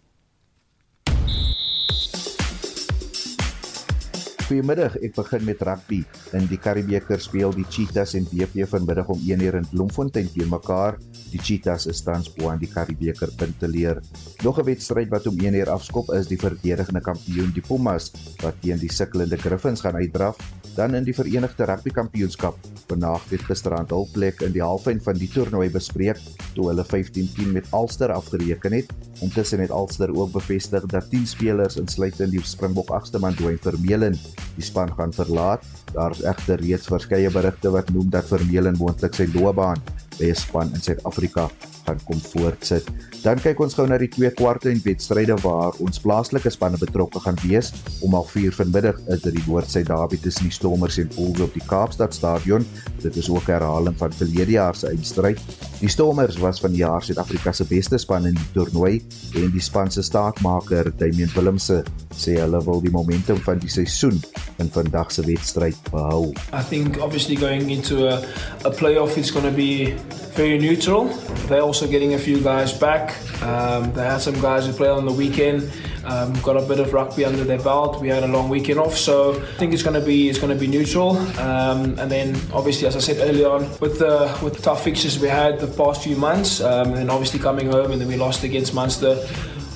[4.47, 5.97] Goeiemiddag, ek begin met rugby.
[6.37, 10.95] In die Karibebeker speel die Cheetahs en BP vanmiddag om 1:00 in Bloemfontein teen mekaar.
[11.33, 13.99] Die Cheetahs is tans bo aan die Karibebeker punte leer.
[14.47, 18.79] Nog 'n wedstryd wat om 1:00 afskop is die verdedigende kampioen die Pumas wat teen
[18.79, 20.37] die sukkelende Griffins gaan uitdraf.
[20.77, 22.55] Dan in die Verenigde Rugby Kampioenskap.
[22.87, 26.17] Vanaand het gisterand hul plek in die halfyn van die toernooi bespreek
[26.53, 28.93] toe hulle 15-10 met Ulster afgereken het.
[29.19, 34.15] Intussen het Ulster ook bevestig dat 10 spelers insluitend die Springbok agste man Dwayne Vermeulen
[34.55, 35.63] die span gaan verlaat.
[35.93, 39.81] Daar is egter reeds verskeie berigte wat noem dat Vermeulen moontlik sy loopbaan
[40.19, 41.49] by 'n span in Suid-Afrika
[41.87, 42.87] gaan kom voortsit.
[43.23, 47.19] Dan kyk ons gou na die twee kwarte en wedstryde waar ons plaaslike spanne betrokke
[47.23, 47.71] gaan wees.
[48.05, 51.63] Om 04:00 vanmiddag is dit die Noord-Suid Derby tussen die Stormers en Bulls op die
[51.67, 52.65] Kaapstad Stadion.
[53.01, 55.39] Dit is ook 'n herhaling van verlede jaar se eindstryd.
[55.79, 59.01] Die Stormers was van die jaar Suid-Afrika se beste span in die toernooi
[59.35, 61.83] en die span se staatmaker, Damian Willemse,
[62.15, 64.21] sê hulle wil die momentum van die seisoen
[64.57, 66.33] in vandag se wedstryd behou.
[66.53, 68.21] I think obviously going into a
[68.65, 69.93] a playoff it's going to be
[70.35, 71.05] very neutral.
[71.47, 73.15] They're also getting a few guys back.
[73.41, 75.71] Um, they had some guys who played on the weekend.
[76.05, 77.99] Um, got a bit of rugby under their belt.
[77.99, 80.53] We had a long weekend off, so I think it's going to be it's going
[80.53, 81.17] to be neutral.
[81.39, 85.19] Um, and then obviously, as I said earlier on, with the with the tough fixtures
[85.19, 88.43] we had the past few months, um, and obviously coming home and then we lost
[88.43, 89.17] against Munster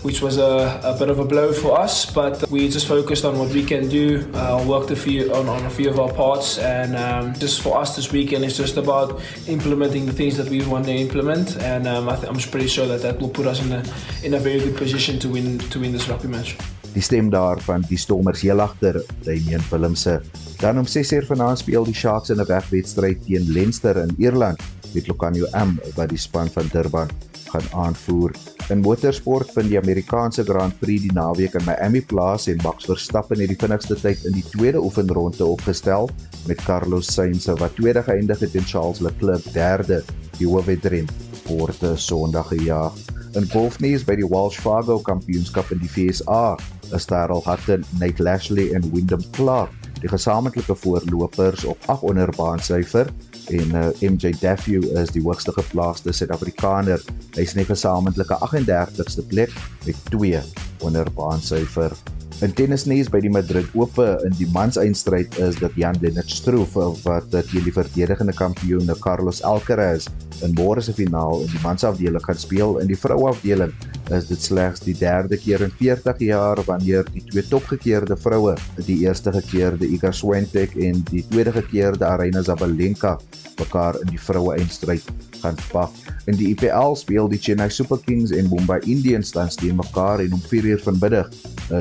[0.02, 2.06] which was a, a, bit of a blow for us.
[2.06, 5.66] But we just focused on what we can do, uh, worked a few on, on
[5.66, 9.22] a few of our parts, and um, just for us this weekend, it's just about
[9.48, 11.58] implementing the things that we want to implement.
[11.58, 13.84] And um, I am pretty sure that that will put us in a
[14.24, 16.56] in a very good position to win to win this rugby match.
[16.94, 20.22] Die stem daarvan die Stormers heel agter Damian Willemse.
[20.60, 24.60] Dan om 6:00 vanaand speel die Sharks in 'n wegwedstryd teen Leinster in Ierland
[24.94, 27.10] met Lokanyo M wat die span van Durban
[27.52, 28.34] gaan aanvoer.
[28.72, 33.40] In motorsport vind die Amerikaanse Grand Prix die naweek in Miami plaas en Max Verstappen
[33.44, 36.10] het die vinnigste tyd in die tweede oefenronde opgestel
[36.48, 40.02] met Carlos Sainz wat tweede geëindig het en Charles Leclerc derde.
[40.40, 41.10] Die hoofwedren
[41.50, 42.96] word Sondag gejaag.
[43.36, 46.58] In golfnuus by die Welsh Fargo Kampioenskap in die VSA
[46.96, 53.10] is Darrell Hutton, Nate Lashley en Wyndham Clark die gesamentlike voorlopers op 8 onder baansyfer
[53.50, 57.02] en uh, eh, MJ Daffy is die hoogste geplaaste Suid-Afrikaner.
[57.36, 59.54] Hy is net gesamentlike 38ste plek
[59.86, 60.42] met 2
[60.86, 61.96] onder baansyfer.
[62.42, 66.74] In tennisnuus by die Madrid Ope in die manseindstryd is dit Jan-Lennard Struff
[67.04, 70.08] wat teen die verdedigende kampioen Carlos Alcaraz
[70.42, 72.80] in môre se finaal in die mansafdeling gaan speel.
[72.82, 73.76] In die vroueafdeling
[74.10, 78.56] is dit slegs die derde keer in 40 jaar wanneer die twee topgekeerde vroue,
[78.90, 83.20] die eerste gekeerde Iga Swiatek en die tweede gekeerde Aryna Sabalenka,
[83.62, 85.06] mekaar in die vroue eindstryd
[85.42, 85.92] gaan pak.
[86.30, 90.34] In die IPL speel die Chennai Super Kings en Mumbai Indians dan teen mekaar en
[90.34, 91.30] om 4uur vanmiddag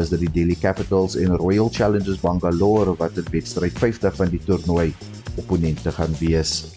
[0.00, 4.42] is dit die Delhi Capitals en Royal Challengers Bangalore wat in wedstryd 50 van die
[4.44, 4.92] toernooi
[5.36, 6.70] opponente gaan wees.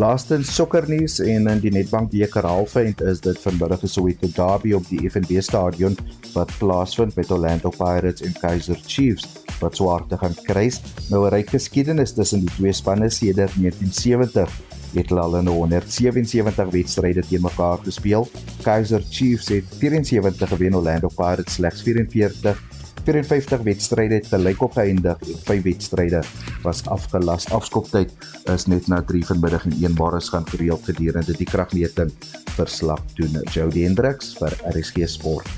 [0.00, 4.86] Laastens sokkernuus en in die Nedbank beker halfeind is dit vanmiddag se Soweto Derby op
[4.88, 5.96] die FNB stadion
[6.32, 9.26] wat plaasvind met Orlando Pirates en Kaizer Chiefs
[9.60, 10.80] wat swaar te gaan kruis.
[11.10, 14.48] Nou 'n ryk geskiedenis tussen die twee spanne sedert 1970
[14.94, 18.28] het hulle al in 177 wedstryde teen mekaar gespeel.
[18.62, 22.60] Kaizer Chiefs het 74 gewen, Orlando Pirates slegs 44.
[23.04, 26.22] 54 wedstryde het gelyk op geëindig en 5 wedstryde
[26.62, 27.48] was afgelas.
[27.50, 28.12] Afskoptyd
[28.54, 32.12] is net na 3 vanmiddag en 1 môre gaan gereeld gedurende die kragmeting
[32.54, 33.40] verslag doen.
[33.50, 35.50] Jody Hendricks vir RSG Sport.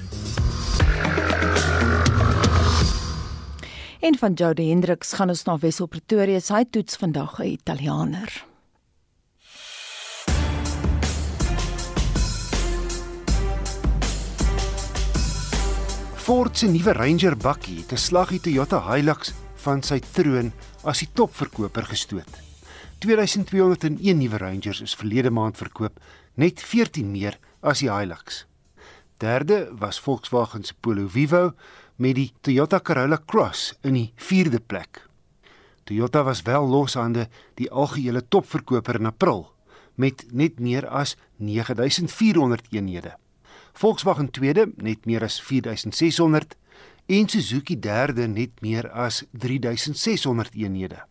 [4.04, 6.40] En van Jody Hendricks gaan ons na Wessel Pretoria.
[6.48, 8.53] Hy toets vandag 'n Italianer.
[16.24, 21.08] Ford se nuwe Ranger bakkie het 'n slaggie Toyota Hilux van sy troon as die
[21.12, 22.32] topverkoper gestoot.
[22.98, 26.00] 2201 nuwe Rangers is verlede maand verkoop,
[26.34, 28.46] net 14 meer as die Hilux.
[29.18, 31.52] Derde was Volkswagen se Polo Vivo
[31.96, 35.06] met die Toyota Corolla Cross in die 4de plek.
[35.84, 39.52] Toyota was wel loshande die algehele topverkoper in April
[39.94, 43.23] met net meer as 9400 eenhede.
[43.74, 46.56] Volkswagen tweede net meer as 4600
[47.06, 51.04] en Suzuki derde net meer as 3600 eenhede.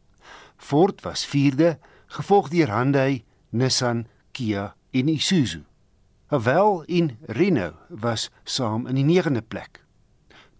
[0.57, 5.61] Ford was vierde, gevolg deur Hyundai, Nissan, Kia en Isuzu.
[6.25, 9.83] Haval en Renault was saam in die 9de plek.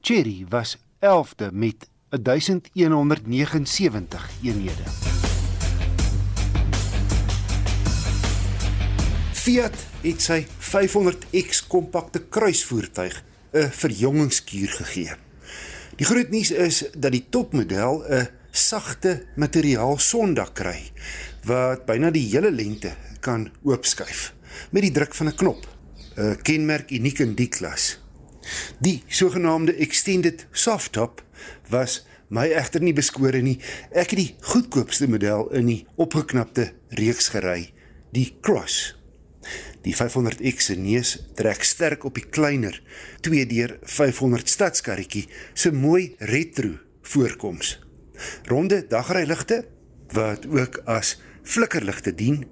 [0.02, 4.84] Chery was 11de met 1179 eenhede.
[9.32, 15.12] Fiat het sy 500X kompakte kruisvoertuig 'n verjongingskuur gegee.
[15.96, 20.80] Die groot nuus is dat die topmodel 'n sagte materiaal sondak kry
[21.46, 24.34] wat byna die hele lengte kan oopskuif
[24.72, 25.68] met die druk van 'n knop.
[26.18, 28.00] 'n Kenmerk uniek in die klas.
[28.80, 31.24] Die sogenaamde extended softtop
[31.70, 33.60] was my egter nie beskore nie.
[33.92, 37.74] Ek het die goedkoopste model in die opgeknapte reeks gery,
[38.12, 39.03] die Cross
[39.84, 42.78] Die 500X se neus trek sterk op die kleiner
[43.28, 47.76] 2deur 500 stadskarretjie se mooi retro voorkoms.
[48.48, 49.64] Ronde dagryligte
[50.16, 52.46] wat ook as flikkerligte dien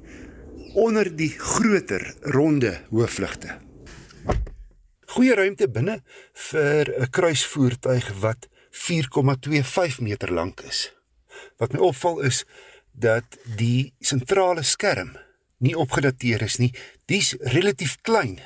[0.75, 2.03] onder die groter
[2.35, 3.59] ronde hoofligte.
[5.11, 6.01] Goeie ruimte binne
[6.49, 10.91] vir 'n kruisvoertuig wat 4,25 meter lank is.
[11.57, 12.45] Wat my opval is
[12.91, 13.23] dat
[13.55, 15.17] die sentrale skerm
[15.61, 16.71] nie opgedateer is nie.
[17.05, 18.39] Dis relatief klein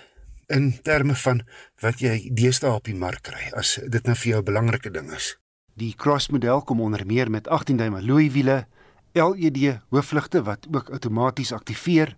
[0.54, 1.42] in terme van
[1.82, 5.12] wat jy deesdae op die mark kry as dit nou vir jou 'n belangrike ding
[5.12, 5.36] is.
[5.76, 8.66] Die Cross model kom onder meer met 18 duim alloy wiele,
[9.14, 12.16] LED hoofligte wat ook outomaties aktiveer,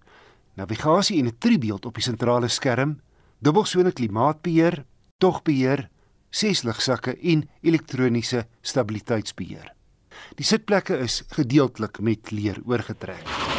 [0.56, 3.00] navigasie en 'n tribeeld op die sentrale skerm,
[3.40, 4.86] dubbelsone klimaatbeheer,
[5.18, 5.90] togbeheer,
[6.30, 9.74] ses ligsakke en elektroniese stabiliteitsbeheer.
[10.36, 13.57] Die sitplekke is gedeeltelik met leer oorgetrek.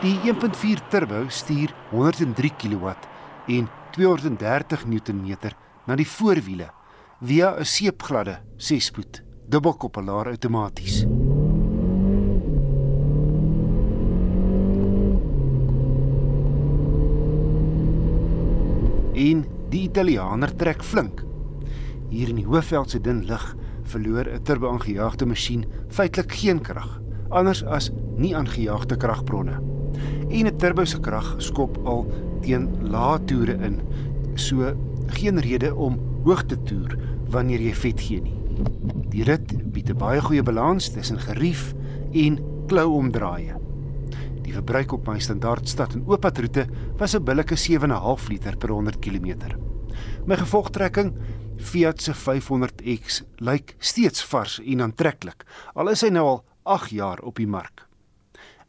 [0.00, 2.92] Die 1.4 turbo stuur 103 kW
[3.52, 5.34] en 230 Nm
[5.84, 6.70] na die voorwiele
[7.20, 11.02] via 'n seepgladde 6-spoed dubbelkoppelaar outomaties.
[19.12, 21.24] En die Italianer trek flink.
[22.08, 27.64] Hier in die Hoofveld se dun lug verloor 'n turbo-aangejaagde masjien feitelik geen krag, anders
[27.64, 29.79] as nie aangejaagde kragbronne
[30.30, 32.06] en 'n turbo se krag skop al
[32.42, 33.80] teen lae toere in.
[34.34, 34.74] So
[35.06, 36.98] geen rede om hoog te toer
[37.30, 38.38] wanneer jy vet gee nie.
[39.10, 41.74] Die rit bied 'n baie goeie balans tussen gerief
[42.12, 43.54] en klouomdraaie.
[44.42, 46.66] Die verbruik op my standaardstad en ooppadroete
[46.98, 49.56] was 'n billike 7.5 liter per 100 km.
[50.26, 51.12] My gevolgtrekking
[51.60, 57.20] Fiat se 500X lyk steeds vars en aantreklik, al is hy nou al 8 jaar
[57.20, 57.84] op die mark.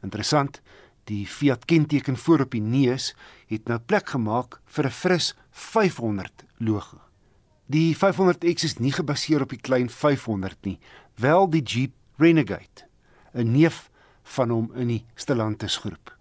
[0.03, 0.59] Interessant,
[1.03, 3.13] die Fiat kenteken voor op die neus
[3.47, 7.01] het nou plek gemaak vir 'n fris 500 logo.
[7.65, 10.79] Die 500X is nie gebaseer op die klein 500 nie,
[11.15, 12.87] wel die Jeep Renegade,
[13.33, 13.89] 'n neef
[14.23, 16.17] van hom in die Stellantis groep.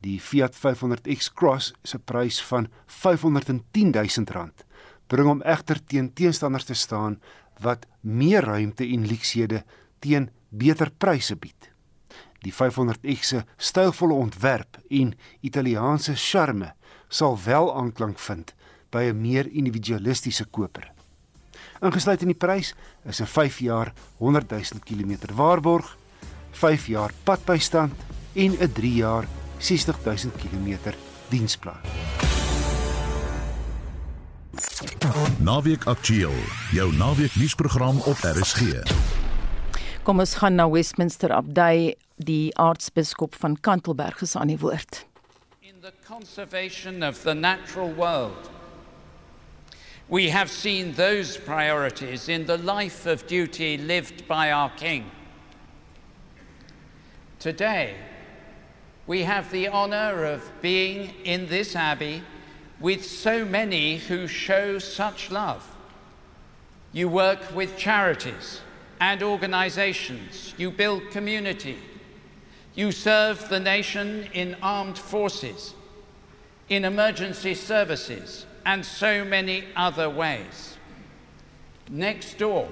[0.00, 4.50] Die Fiat 500X Cross se prys van R510 000
[5.06, 7.20] bring hom egter teen teenstanders te staan
[7.60, 9.64] wat meer ruimte en luksede
[9.98, 11.69] teen beter pryse bied.
[12.40, 16.72] Die 500X se stylvolle ontwerp en Italiaanse charme
[17.08, 18.54] sal wel aanklank vind
[18.90, 20.92] by 'n meer individualistiese koper.
[21.80, 22.74] Ingesluit in die prys
[23.04, 25.96] is 'n 5 jaar 100 000 km waarborg,
[26.50, 27.92] 5 jaar padbystand
[28.34, 29.26] en 'n 3 jaar
[29.58, 30.94] 60 000 km
[31.28, 31.80] diensplan.
[35.38, 36.36] Naweek Aktueel,
[36.72, 38.82] jou naweek nuusprogram op RSG.
[40.02, 41.94] Kom ons gaan na Westminster Abdij,
[42.24, 45.04] die aartsbiskop van Kantelberg is aan die woord.
[45.60, 48.50] In the conservation of the natural world.
[50.08, 55.04] We have seen those priorities in the life of duty lived by our king.
[57.38, 57.94] Today,
[59.06, 62.22] we have the honor of being in this abbey
[62.80, 65.64] with so many who show such love.
[66.92, 68.60] You work with charities
[69.00, 71.78] and organizations, you build community,
[72.80, 75.74] you serve the nation in armed forces,
[76.70, 80.78] in emergency services, and so many other ways.
[81.90, 82.70] Next door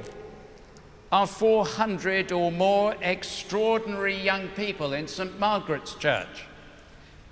[1.13, 5.39] are 400 or more extraordinary young people in St.
[5.39, 6.47] Margaret's Church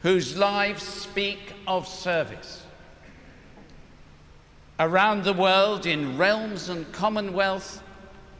[0.02, 2.62] whose lives speak of service
[4.78, 7.82] around the world in realms and commonwealth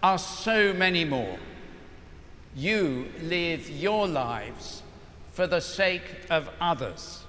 [0.02, 1.38] are so many more.
[2.58, 4.82] You live your lives
[5.32, 7.25] for the sake of others.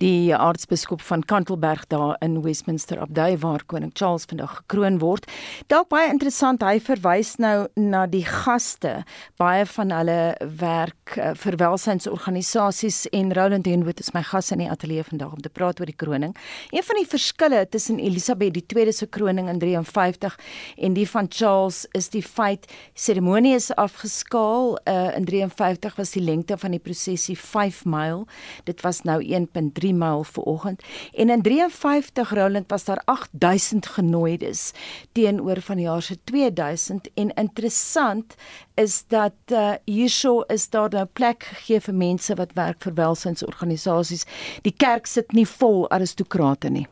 [0.00, 5.26] Die aartsbiskop van Kantelberg daar in Westminster Abdij waar koning Charles vandag gekroon word.
[5.66, 9.04] Dalk baie interessant, hy verwys nou na die gaste.
[9.40, 10.18] Baie van hulle
[10.60, 15.44] werk uh, vir welsynsorganisasies en Roland Henwood is my gas in die ateljee vandag om
[15.44, 16.36] te praat oor die kroning.
[16.74, 20.36] Een van die verskille tussen Elisabeth II se kroning in 53
[20.76, 24.76] en die van Charles is die feit seremonie is afgeskaal.
[24.84, 28.26] Uh, in 53 was die lengte van die prosesie 5 myl.
[28.68, 30.82] Dit was nou 1.3 3 myl vanoggend.
[31.12, 34.72] En in 53 Roland was daar 8000 genooides
[35.12, 38.34] teenoor van die jaar se 2000 en interessant
[38.74, 44.26] is dat uh, hierso is daar nou plek gegee vir mense wat werk vir welsynsorganisasies
[44.62, 46.86] die kerk sit nie vol aristokrate nie.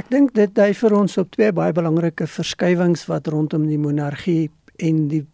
[0.00, 4.50] Ek dink dit dui vir ons op twee baie belangrike verskywings wat rondom die monargie
[4.80, 5.26] en die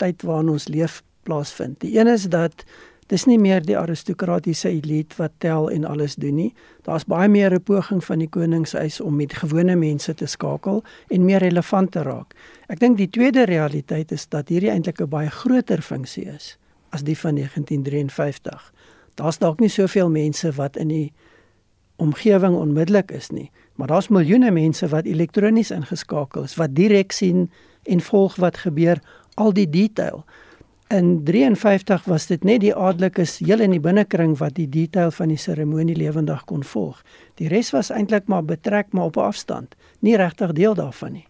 [0.00, 1.80] tyd waarin ons leef plaasvind.
[1.84, 2.64] Die een is dat
[3.08, 6.50] Dis nie meer die aristokratiese elite wat tel en alles doen nie.
[6.84, 11.24] Daar's baie meer 'n poging van die koningshuis om met gewone mense te skakel en
[11.24, 12.34] meer relevant te raak.
[12.68, 16.58] Ek dink die tweede realiteit is dat hierdie eintlik 'n baie groter funksie is
[16.90, 18.72] as die van 1953.
[19.14, 21.12] Daar's dalk nie soveel mense wat in die
[21.96, 27.50] omgewing onmiddellik is nie, maar daar's miljoene mense wat elektronies ingeskakel is, wat direk sien
[27.82, 29.00] en volg wat gebeur,
[29.34, 30.24] al die detail.
[30.88, 35.28] In 53 was dit net die adellikes heel in die binnekring wat die detail van
[35.28, 37.02] die seremonie lewendig kon volg.
[37.36, 41.26] Die res was eintlik maar betrek maar op 'n afstand, nie regtig deel daarvan nie.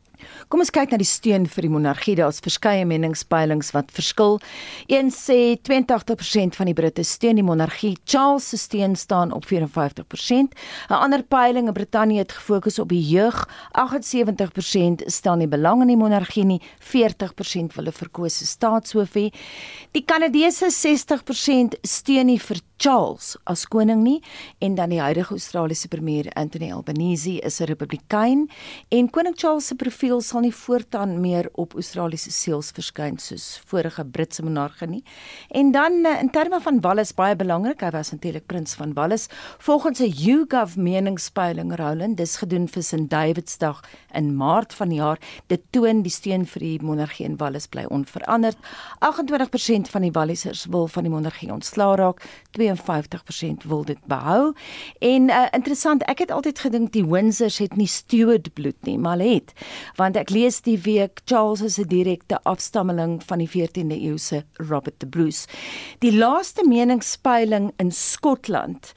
[0.48, 2.14] Kom ons kyk na die steun vir die monargie.
[2.18, 4.38] Daar's verskeie meningspeilings wat verskil.
[4.86, 7.96] Een sê 82% van die Britte steun die monargie.
[8.04, 10.54] Charles se steun staan op 54%.
[10.90, 13.48] 'n Ander peiling in Brittanje het gefokus op die jeug.
[13.72, 16.62] 78% stel nie belang in die monargie nie.
[16.78, 19.32] 40% wil 'n verkose staatshoof hê.
[19.92, 24.20] Die Kanadese 60% steun vir Charles as koning nie
[24.62, 28.48] en dan die huidige Australiese premier Anthony Albanese is 'n republikein
[28.88, 34.04] en koning Charles se profiel sal nie voortaan meer op Australiese seels verskyn soos vorige
[34.04, 35.02] Britse monarge nie.
[35.50, 39.26] En dan eh, in terme van Wallis baie belangrik, hy was natuurlik prins van Wallis.
[39.58, 43.82] Volgens 'n YouGov meningspeiling Roland, dis gedoen vir St Davidsdag
[44.14, 47.84] in Maart van die jaar, dit toon die steun vir die monargie in Wallis bly
[47.84, 48.56] onveranderd.
[49.00, 52.22] 28% van die Wallisers wil van die monargie ontslaa raak.
[52.76, 54.52] 52% wil dit behou.
[54.98, 59.18] En uh, interessant, ek het altyd gedink die Windsors het nie Stuart bloed nie, maar
[59.18, 59.52] het.
[59.96, 64.44] Want ek lees die week Charles is 'n direkte afstammeling van die 14de eeu se
[64.56, 65.46] Robert the Bruce.
[65.98, 68.92] Die laaste meningspeiling in Skotland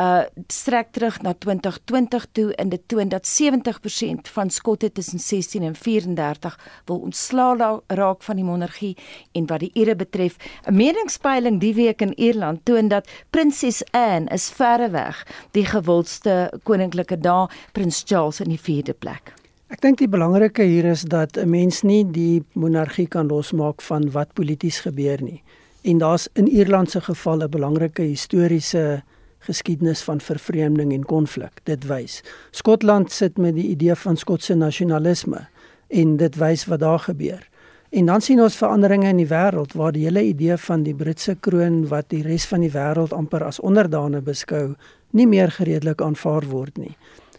[0.00, 5.62] uh strek terug na 2020 toe in dit toon dat 70% van skotte tussen 16
[5.62, 8.96] en 34 wil ontslaa raak van die monargie
[9.32, 14.30] en wat die Ire betref, 'n meningspeiling die week in Ierland toon dat prinses Anne
[14.34, 19.32] is verreweg die gewildste koninklike da, prins Charles in die 4de plek.
[19.68, 24.10] Ek dink die belangrike hier is dat 'n mens nie die monargie kan losmaak van
[24.10, 25.42] wat polities gebeur nie.
[25.82, 29.02] En daar's in Ierland se geval 'n belangrike historiese
[29.38, 31.60] geskiedenis van vervreemding en konflik.
[31.64, 32.22] Dit wys.
[32.50, 35.46] Skotland sit met die idee van Skotse nasionalisme
[35.88, 37.48] en dit wys wat daar gebeur.
[37.96, 41.32] En dan sien ons veranderinge in die wêreld waar die hele idee van die Britse
[41.40, 44.74] kroon wat die res van die wêreld amper as onderdane beskou,
[45.16, 46.92] nie meer gereedelik aanvaar word nie.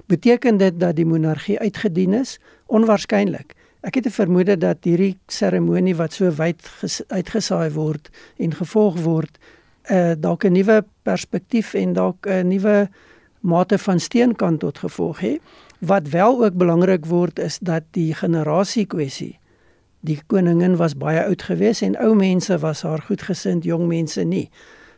[0.09, 2.39] Beteken dit dat die monargie uitgedien is?
[2.73, 3.53] Onwaarskynlik.
[3.85, 6.57] Ek het 'n vermoede dat hierdie seremonie wat so wyd
[7.07, 9.37] uitgesaai word en gevolg word,
[9.91, 12.89] uh dalk 'n nuwe perspektief en dalk 'n nuwe
[13.41, 15.37] mate van steun kan tot gevolg hê.
[15.79, 19.37] Wat wel ook belangrik word is dat die generasie kwessie
[20.07, 24.47] die koningin was baie oud geweest en ou mense was haar goedgesind, jong mense nie.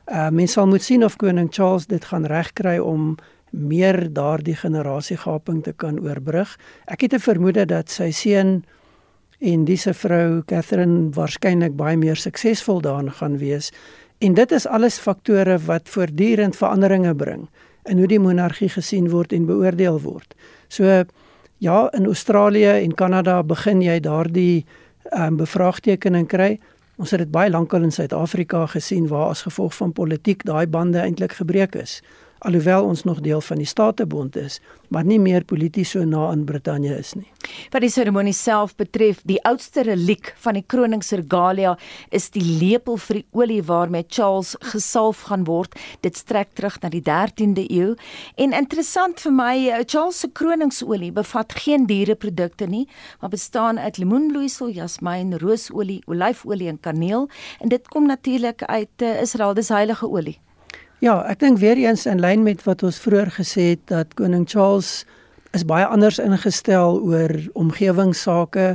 [0.08, 3.16] Uh mense sal moet sien of koning Charles dit gaan regkry om
[3.50, 6.58] meer daardie generasiegaping te kan oorbrug.
[6.86, 8.64] Ek het 'n vermoede dat sy seun
[9.40, 13.72] en disse vrou Catherine waarskynlik baie meer suksesvol daarin gaan wees
[14.20, 17.48] En dit is alles faktore wat voortdurend veranderinge bring
[17.88, 20.36] in hoe die monargie gesien word en beoordeel word.
[20.68, 21.04] So
[21.64, 24.66] ja, in Australië en Kanada begin jy daardie
[25.14, 26.60] um, bevraagtekening kry.
[27.00, 31.00] Ons het dit baie lankal in Suid-Afrika gesien waar as gevolg van politiek daai bande
[31.00, 32.02] eintlik gebreek is
[32.40, 34.60] alhoewel ons nog deel van die Statebond is,
[34.90, 37.28] maar nie meer polities so na aan Brittanje is nie.
[37.74, 41.76] Wat die seremonie self betref, die oudste reliek van die koningsregalia
[42.16, 45.76] is die lepel vir die olie waarmee Charles gesalf gaan word.
[46.06, 47.94] Dit strek terug na die 13de eeu
[48.38, 52.88] en interessant vir my, eh, Charles se koningsolie bevat geen diereprodukte nie,
[53.22, 57.30] maar bestaan uit lemoenbloeisel, jasmiin, roosolie, olyfolie en kaneel
[57.60, 60.40] en dit kom natuurlik uit uh, Israel, dis heilige olie.
[61.00, 64.44] Ja, ek dink weer eens in lyn met wat ons vroeër gesê het dat koning
[64.52, 65.06] Charles
[65.56, 68.74] is baie anders ingestel oor omgewingsake.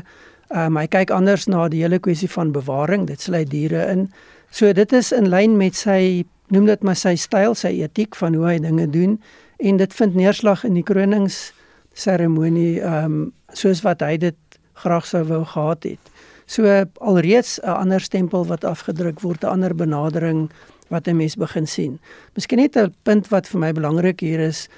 [0.48, 4.06] Um, hy kyk anders na die hele kwessie van bewaring, dit sluit diere in.
[4.48, 8.40] So dit is in lyn met sy noem dit maar sy styl, sy etiek van
[8.40, 9.18] hoe hy dinge doen
[9.60, 11.50] en dit vind neerslag in die kronings
[11.92, 16.14] seremonie ehm um, soos wat hy dit graag sou wou gehad het.
[16.46, 16.64] So
[17.00, 20.50] alreeds 'n ander stempel wat afgedruk word, 'n ander benadering
[20.88, 22.00] wat 'n mens begin sien.
[22.34, 24.68] Miskien net 'n punt wat vir my belangrik hier is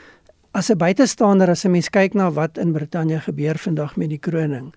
[0.53, 4.19] as 'n buitestander as 'n mens kyk na wat in Brittanje gebeur vandag met die
[4.19, 4.75] kroning.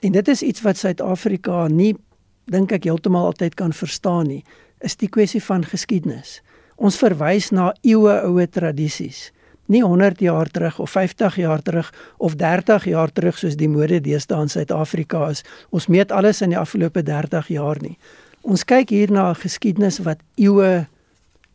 [0.00, 1.96] En dit is iets wat Suid-Afrika nie
[2.44, 4.44] dink ek heeltemal altyd kan verstaan nie,
[4.80, 6.40] is die kwessie van geskiedenis.
[6.76, 9.30] Ons verwys na eeue oue tradisies.
[9.70, 14.00] Nie 100 jaar terug of 50 jaar terug of 30 jaar terug soos die mode
[14.00, 15.44] deesdae in Suid-Afrika is.
[15.70, 17.96] Ons meet alles in die afgelope 30 jaar nie.
[18.42, 20.86] Ons kyk hier na 'n geskiedenis wat eeue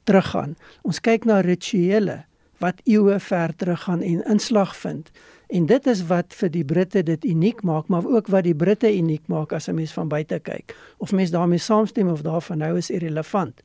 [0.04, 0.56] teruggaan.
[0.82, 2.24] Ons kyk na rituele
[2.58, 5.12] wat eeue ver teruggaan en inslag vind.
[5.48, 8.98] En dit is wat vir die Britte dit uniek maak, maar ook wat die Britte
[8.98, 10.76] uniek maak as 'n mens van buite kyk.
[10.98, 13.62] Of mens daarmee saamstem of daarvan nou is irrelevant.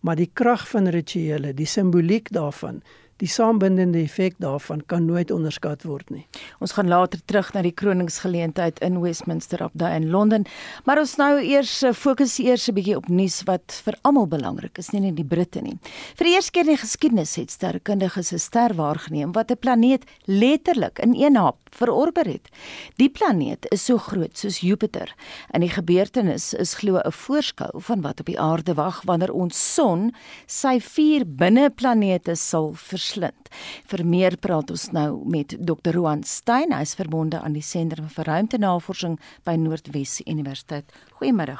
[0.00, 2.82] Maar die krag van rituele, die simboliek daarvan,
[3.20, 6.24] die saambindende effek daarvan kan nooit onderskat word nie.
[6.60, 10.46] Ons gaan later terug na die kroningsgeleentheid in Westminster op daai in Londen,
[10.86, 14.78] maar ons nou eers eh, fokus eers 'n bietjie op nuus wat vir almal belangrik
[14.78, 15.78] is, nie net die Britte nie.
[16.16, 20.04] Vir die eerste keer in die geskiedenis het sterrekundiges 'n ster waargeneem wat 'n planeet
[20.26, 22.48] letterlik in een hap verorber het.
[22.96, 25.14] Die planeet is so groot soos Jupiter
[25.50, 29.74] en die gebeurtenis is glo 'n voorskou van wat op die aarde wag wanneer ons
[29.74, 30.12] son
[30.46, 32.72] sy vier binneplanete sal
[33.10, 33.50] verslind.
[33.90, 35.94] Vir meer praat ons nou met Dr.
[35.96, 40.90] Roan Stein, hy is verbonde aan die Sentrum vir Ruimtenavorsing by Noordwes Universiteit.
[41.18, 41.58] Goeiemôre.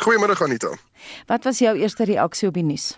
[0.00, 0.74] Goeiemôre Anita.
[1.28, 2.96] Wat was jou eerste reaksie op die nuus?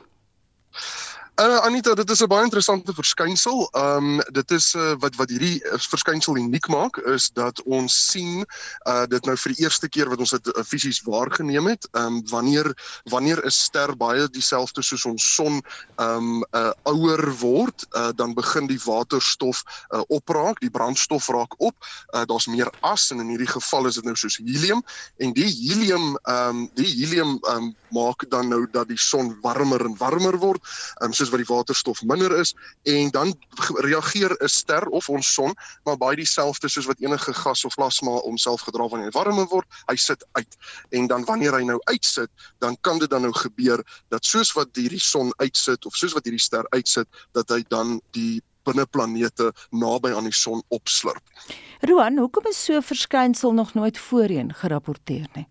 [1.42, 3.68] Uh Anita, dit is 'n baie interessante verskynsel.
[3.74, 8.44] Um dit is uh, wat wat hierdie uh, verskynsel uniek maak is dat ons sien
[8.86, 11.88] uh dit nou vir die eerste keer wat ons dit uh, fisies waargeneem het.
[11.98, 12.70] Um wanneer
[13.10, 15.58] wanneer 'n ster baie dieselfde soos ons son
[15.96, 21.74] um uh ouer word, uh dan begin die waterstof uh opraak, die brandstof raak op.
[22.14, 24.82] Uh daar's meer as en in hierdie geval is dit nou soos helium
[25.18, 29.96] en die helium um die helium um maak dan nou dat die son warmer en
[29.98, 30.62] warmer word.
[31.02, 32.54] Um soos wat die waterstof minder is
[32.88, 33.34] en dan
[33.88, 35.54] reageer 'n ster of ons son
[35.84, 39.68] maar baie dieselfde soos wat enige gas of plasma homself gedra wanneer hy warmer word,
[39.90, 40.56] hy sit uit.
[40.90, 44.76] En dan wanneer hy nou uitsit, dan kan dit dan nou gebeur dat soos wat
[44.76, 50.12] hierdie son uitsit of soos wat hierdie ster uitsit, dat hy dan die binneplanete naby
[50.14, 51.22] aan die son opslurp.
[51.80, 55.48] Roan, hoekom is so 'n verskynsel nog nooit voorheen gerapporteer nie?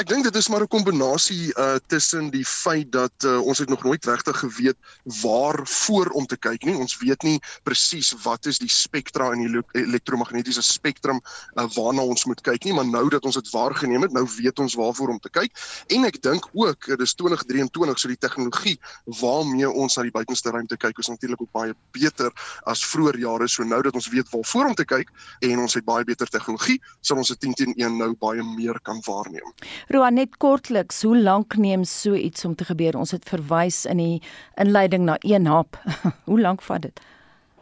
[0.00, 3.68] Ek dink dit is maar 'n kombinasie uh tussen die feit dat uh, ons het
[3.68, 4.76] nog nooit regtig geweet
[5.22, 6.76] waar voor om te kyk nie.
[6.76, 11.20] Ons weet nie presies wat is die spektra in die elektromagnetiese spektrum
[11.54, 14.58] uh, waarna ons moet kyk nie, maar nou dat ons dit waargeneem het, nou weet
[14.58, 15.52] ons waarvoor om te kyk.
[15.86, 18.76] En ek dink ook dit is 2023 so die tegnologie
[19.20, 22.32] waarmee ons na die buitenste ruimte kyk is natuurlik ook baie beter
[22.64, 23.48] as vroeër jare.
[23.48, 25.10] So nou dat ons weet waarvoor om te kyk
[25.40, 28.80] en ons het baie beter tegnologie, sal ons dit 10 teen 1 nou baie meer
[28.82, 29.52] kan waarneem.
[29.88, 32.96] Roan net kortliks, hoe lank neem so iets om te gebeur?
[32.96, 34.22] Ons het verwys in die
[34.60, 35.80] inleiding na een hap.
[36.30, 37.00] hoe lank vat dit?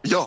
[0.07, 0.27] Ja,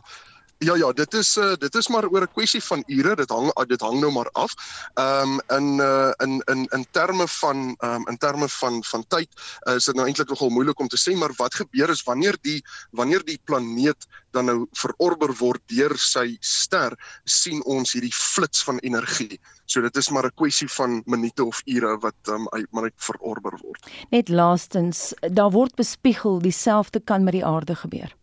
[0.60, 3.16] Ja ja, dit is uh, dit is maar oor 'n kwessie van ure.
[3.16, 4.52] Dit hang dit hang nou maar af.
[4.94, 9.06] Ehm um, in uh, in in in terme van ehm um, in terme van van
[9.08, 9.30] tyd
[9.64, 12.38] uh, is dit nou eintlik nogal moeilik om te sê, maar wat gebeur is wanneer
[12.42, 16.92] die wanneer die planeet dan nou verorber word deur sy ster,
[17.24, 19.40] sien ons hierdie flits van energie.
[19.66, 22.98] So dit is maar 'n kwessie van minute of ure wat ehm um, maar net
[22.98, 23.88] verorber word.
[24.10, 28.19] Net laastens, daar word bespiegel dieselfde kan met die aarde gebeur.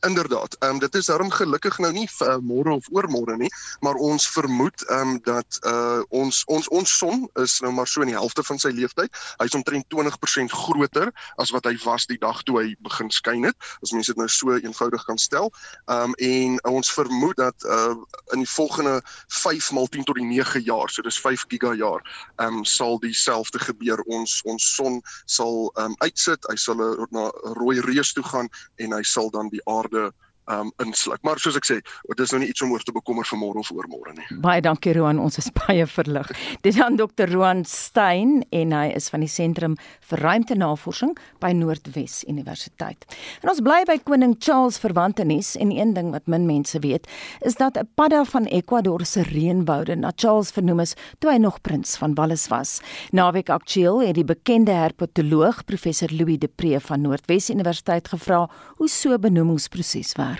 [0.00, 0.56] Inderdaad.
[0.58, 3.50] Ehm um, dit is daarom gelukkig nou nie uh, môre of oormôre nie,
[3.80, 8.00] maar ons vermoed ehm um, dat uh ons ons ons son is nou maar so
[8.00, 9.16] in die helfte van sy lewensyd.
[9.38, 13.56] Hy's omtrent 20% groter as wat hy was die dag toe hy begin skyn het.
[13.82, 15.52] As mense dit nou so eenvoudig kan stel.
[15.86, 17.96] Ehm um, en ons vermoed dat uh
[18.34, 22.04] in die volgende 5 maal 10 tot die 9 jaar, so dis 5 gigajaar,
[22.36, 24.02] ehm um, sal dieselfde gebeur.
[24.06, 26.46] Ons ons son sal ehm um, uitsit.
[26.50, 30.10] Hy sal na rooi reus toe gaan en hy sal dan die aarde
[30.50, 31.22] um insluk.
[31.26, 33.62] Maar soos ek sê, dit is nou nie iets om oor te bekommer vir môre
[33.62, 34.26] of oormôre nie.
[34.42, 36.30] Baie dankie Roan, ons is baie verlig.
[36.64, 37.30] Dit is dan Dr.
[37.30, 39.76] Roan Stein en hy is van die Sentrum
[40.10, 43.06] vir Ruimtenavorsing by Noordwes Universiteit.
[43.44, 47.06] En ons bly by koning Charles verwantenis en een ding wat min mense weet,
[47.46, 51.60] is dat 'n padda van Ecuador se reënwoude na Charles vernoem is toe hy nog
[51.60, 52.80] prins van Wallis was.
[53.12, 58.88] Naweek aktueel het die bekende herpetoloog professor Louis de Pre van Noordwes Universiteit gevra hoe
[58.88, 60.39] so benoemingsproses werk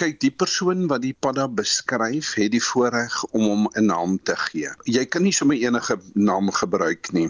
[0.00, 4.36] kyk die persoon wat die padda beskryf het die voorreg om hom 'n naam te
[4.46, 4.70] gee.
[4.84, 7.28] Jy kan nie sommer enige naam gebruik nie.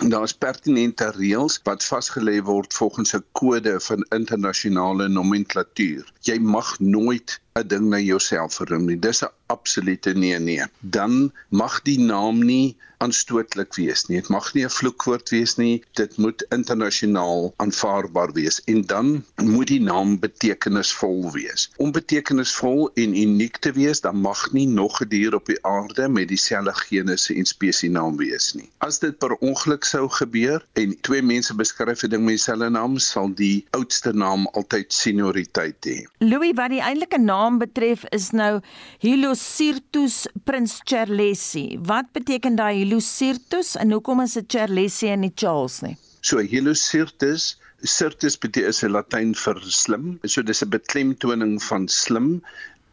[0.00, 6.12] Daar is pertinente reëls wat vasgelê word volgens 'n kode van internasionale nomenklatuur.
[6.28, 8.98] Jy mag nooit 'n ding na jouself vernoem nie.
[8.98, 10.64] Dis 'n absolute nee nee.
[10.80, 14.18] Dan mag die naam nie aanstootlik wees nie.
[14.20, 15.82] Dit mag nie 'n vloekwoord wees nie.
[16.00, 21.70] Dit moet internasionaal aanvaarbaar wees en dan moet die naam betekenisvol wees.
[21.76, 26.08] Om betekenisvol en uniek te wees, dan mag nie nog 'n dier op die aarde
[26.08, 28.68] met dieselfde genus en spesiesnaam wees nie.
[28.78, 32.98] As dit per ongeluk sou gebeur en twee mense beskryf 'n ding met dieselfde naam,
[32.98, 36.06] sal die oudste naam altyd senioriteit hê.
[36.18, 38.60] Louis, wat die eintlike naam betref is nou
[39.02, 41.78] Hilosirtus Prins Charlesi.
[41.90, 45.96] Wat beteken daai Hilosirtus en hoekom is dit Charlesi en nie Charles nie?
[46.20, 50.18] So Hilosirtus Sirtus beteken Latyn vir slim.
[50.26, 52.42] So dis 'n beklemtoning van slim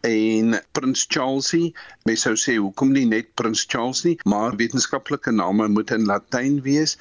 [0.07, 1.73] en Prins Charlesie,
[2.05, 6.61] mens sou sê hoekom nie net Prins Charles nie, maar wetenskaplike name moet in Latyn
[6.63, 6.95] wees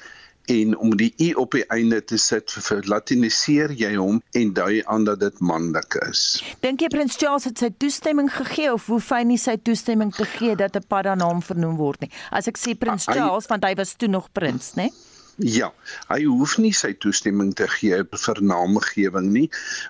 [0.47, 4.81] en om die i op die einde te sit vir latiniseer jy hom en dui
[4.85, 6.43] aan dat dit manlik is.
[6.63, 10.25] Dink jy prins Charles het sy toestemming gegee of hoe fyn nie sy toestemming te
[10.37, 12.11] gee dat 'n padda naam vernoem word nie?
[12.31, 14.87] As ek sê prins Charles want hy was toe nog prins, né?
[14.87, 15.06] Nee?
[15.45, 15.67] Ja,
[16.09, 19.43] hy hoef nie sy toestemming te gee vir naamgewing nie.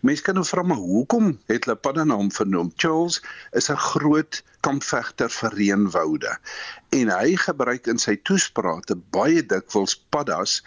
[0.04, 2.74] Mense kan nou vra maar hoekom het hulle padda naam vernoem?
[2.76, 3.22] Charles
[3.56, 6.34] is 'n groot kampvegter vir reënwoude
[7.00, 10.62] en hy gebruik in sy toesprake baie dikwels paddas,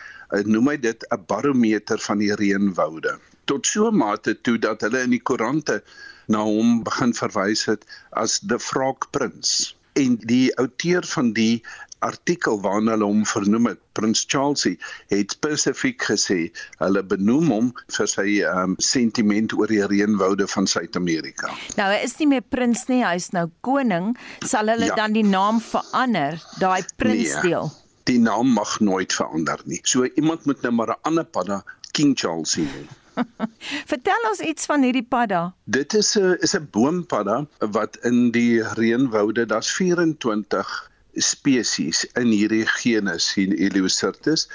[0.49, 3.19] noem hy dit 'n barometer van die reënwoude.
[3.45, 5.83] Tot so 'n mate toe dat hulle in die koerante
[6.27, 11.65] na hom begin verwys het as the frog prince En die outeur van die
[12.07, 14.65] artikel waarna hulle hom vernoem het, Prins Charles,
[15.11, 16.39] het spesifiek gesê
[16.81, 21.53] hulle benoem hom vir sy um, sentiment oor die reënwoude van Suid-Amerika.
[21.81, 24.15] Nou hy is nie meer prins nie, hy is nou koning.
[24.47, 24.97] Sal hulle ja.
[24.99, 27.69] dan die naam verander, daai prinsdeel?
[27.69, 29.81] Nee, die naam mag nooit verander nie.
[29.85, 32.89] So iemand moet nou maar 'n ander padda King Charles sien.
[33.93, 35.55] Vertel ons iets van hierdie padda.
[35.65, 42.67] Dit is 'n is 'n boompadda wat in die reënwoude, daar's 24 spesies in hierdie
[42.79, 44.47] genus Heliosyrtus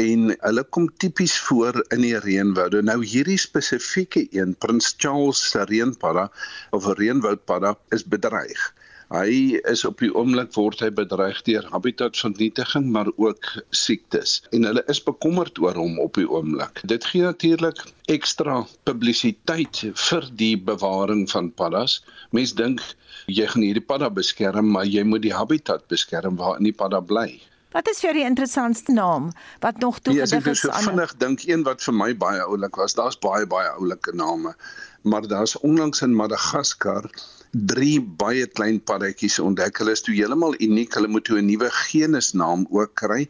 [0.00, 2.82] en hulle kom tipies voor in die reënwoude.
[2.82, 6.30] Nou hierdie spesifieke een, Prins Charles se reënpadda
[6.74, 8.72] of reënwoudpadda is bedreig.
[9.12, 14.82] Hy is op die oomblik word hy bedreig deur habitatsvernietiging maar ook siektes en hulle
[14.90, 16.80] is bekommerd oor hom op die oomblik.
[16.88, 22.00] Dit gee natuurlik ekstra publisiteit vir die bewaring van paddas.
[22.32, 22.82] Mens dink
[23.26, 27.40] jy gaan hierdie padda beskerm, maar jy moet die habitat beskerm waarin die padda bly.
[27.74, 29.32] Wat is vir die interessantste naam
[29.64, 30.60] wat nog toegedig ja, is?
[30.62, 32.94] Ek so vinnig dink een wat vir my baie oulik was.
[32.94, 34.54] Daar's baie baie oulike name.
[35.02, 37.10] Maar daar's onlangs in Madagaskar
[37.50, 39.82] drie baie klein paddatjies ontdek.
[39.82, 40.94] Hulle is toe heeltemal uniek.
[40.94, 43.26] Hulle moet toe 'n nuwe genusnaam ook kry.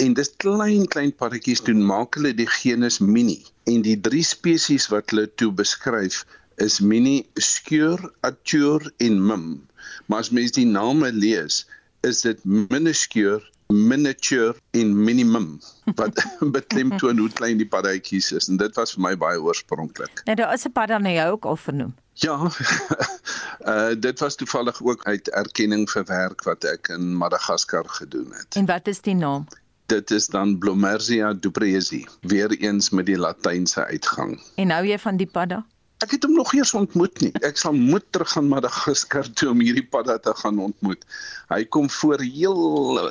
[0.00, 3.42] En dis klein klein paddatjies doen maak hulle die genus Mini.
[3.68, 6.24] En die drie spesies wat hulle toe beskryf
[6.62, 9.46] is Mini, Skeur, Atur en Mim.
[10.06, 11.64] Maar as mens die name lees,
[12.06, 13.42] is dit Minuscure,
[13.72, 15.60] Miniature en Minimum
[15.94, 16.18] wat
[16.56, 20.22] beklemtoon hoe klein die paddatjies is en dit was vir my baie oorspronklik.
[20.28, 21.94] Nou daar is 'n padda na jou ook al vernoem.
[22.14, 22.36] Ja.
[23.66, 28.56] uh dit was toevallig ook uit erkenning vir werk wat ek in Madagaskar gedoen het.
[28.56, 29.46] En wat is die naam?
[29.86, 34.40] Dit is dan Blomersia dupresi, weer eens met die latynse uitgang.
[34.54, 35.64] En hou jy van die padda?
[36.02, 37.30] Ek het hom nog eers ontmoet nie.
[37.46, 41.04] Ek sal moet terug gaan Madagaskar toe om hierdie padda te gaan ontmoet.
[41.52, 42.58] Hy kom voor heel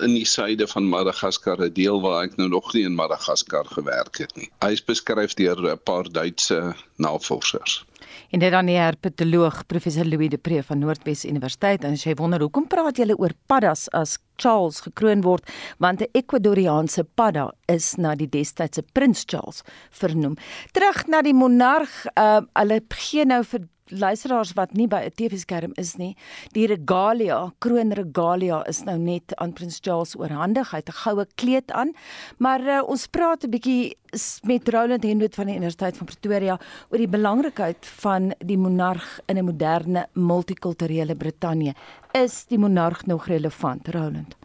[0.04, 4.20] in die suide van Madagaskar, 'n deel waar ek nou nog nie in Madagaskar gewerk
[4.20, 4.52] het nie.
[4.60, 7.86] Hy is beskryf deur 'n paar Duitse navorsers.
[8.32, 12.42] En dit dan die herpetoloog professor Louis de Pre van Noordwes Universiteit en sy wonder
[12.42, 15.46] hoekom praat julle oor paddas as Charles gekroon word
[15.80, 20.36] want 'n Ekwadoriaanse padda is na die destydse prins Charles vernoem.
[20.74, 25.72] Terug na die monarg, uh, hulle gee nou vir luisteraars wat nie by 'n TV-skerm
[25.76, 26.16] is nie,
[26.54, 30.72] die regalia, kroonregalia is nou net aan Prins Charles oorhandig.
[30.72, 31.94] Hy het 'n goue kleed aan.
[32.38, 33.98] Maar uh, ons praat 'n bietjie
[34.44, 39.38] met Roland Hendwood van die Universiteit van Pretoria oor die belangrikheid van die monarg in
[39.38, 41.74] 'n moderne multikulturele Brittanje.
[42.12, 44.36] Is die monarg nog relevant, Roland?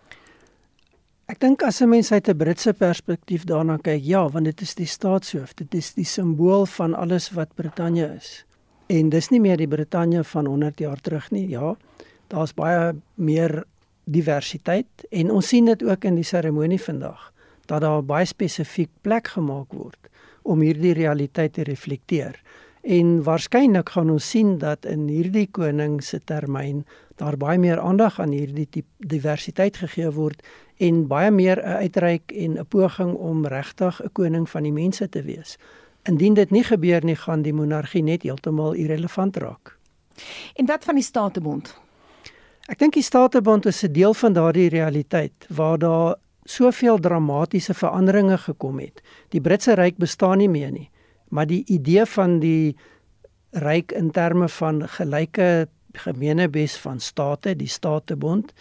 [1.27, 4.75] Ek dink as 'n mens uit 'n Britse perspektief daarna kyk, ja, want dit is
[4.75, 8.45] die staatshoof, dit is die simbool van alles wat Brittanje is.
[8.87, 11.49] En dis nie meer die Brittanje van 100 jaar terug nie.
[11.49, 11.77] Ja,
[12.29, 13.65] daar's baie meer
[14.05, 17.33] diversiteit en ons sien dit ook in die seremonie vandag
[17.67, 19.99] dat daar baie spesifiek plek gemaak word
[20.43, 22.39] om hierdie realiteit te reflekteer.
[22.87, 26.85] En waarskynlik gaan ons sien dat in hierdie koning se termyn
[27.19, 30.45] daar baie meer aandag aan hierdie tipe diversiteit gegee word
[30.79, 35.09] en baie meer 'n uitreik en 'n poging om regtig 'n koning van die mense
[35.09, 35.59] te wees.
[36.03, 39.79] Indien dit nie gebeur nie, gaan die monargie net heeltemal irrelevant raak.
[40.55, 41.81] En wat van die Statebond?
[42.67, 46.15] Ek dink die Statebond is 'n deel van daardie realiteit waar daar
[46.45, 49.03] soveel dramatiese veranderinge gekom het.
[49.29, 50.91] Die Britse ryk bestaan nie meer nie,
[51.29, 52.77] maar die idee van die
[53.51, 58.53] ryk in terme van gelyke gemeenebes van state, die Statebond,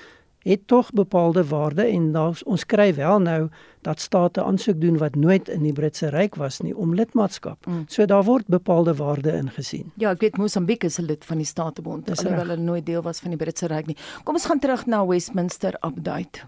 [0.46, 3.48] het tog bepaalde waarde en daar ons kry wel nou
[3.82, 7.66] dat state aansoek doen wat nooit in die Britse ryk was nie om lidmaatskap.
[7.66, 7.84] Mm.
[7.90, 9.90] So daar word bepaalde waarde ingesien.
[9.98, 13.20] Ja, ek weet Mosambiek is 'n lid van die Statebond, alhoewel hulle nooit deel was
[13.20, 13.98] van die Britse ryk nie.
[14.24, 16.46] Kom ons gaan terug na Westminster update.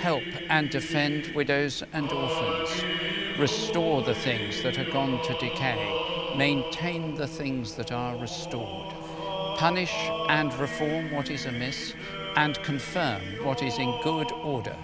[0.00, 2.84] Help and defend widows and orphans.
[3.38, 6.32] Restore the things that are gone to decay.
[6.36, 8.94] Maintain the things that are restored.
[9.60, 9.92] punish
[10.30, 11.92] and reform what is amiss,
[12.36, 14.74] and confirm what is in good order,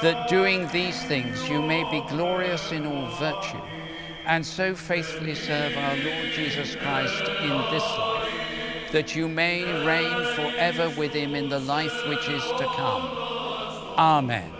[0.00, 3.60] that doing these things you may be glorious in all virtue,
[4.24, 10.34] and so faithfully serve our Lord Jesus Christ in this life, that you may reign
[10.36, 13.25] forever with him in the life which is to come.
[13.98, 14.56] Amen.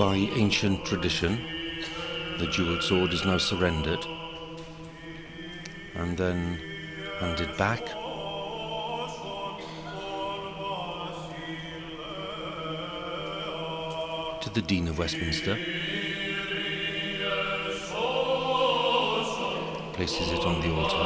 [0.00, 1.38] by ancient tradition,
[2.38, 4.02] the jeweled sword is now surrendered
[5.94, 6.58] and then
[7.18, 7.84] handed back.
[14.40, 15.58] to the Dean of Westminster,
[20.00, 20.96] places it on the altar.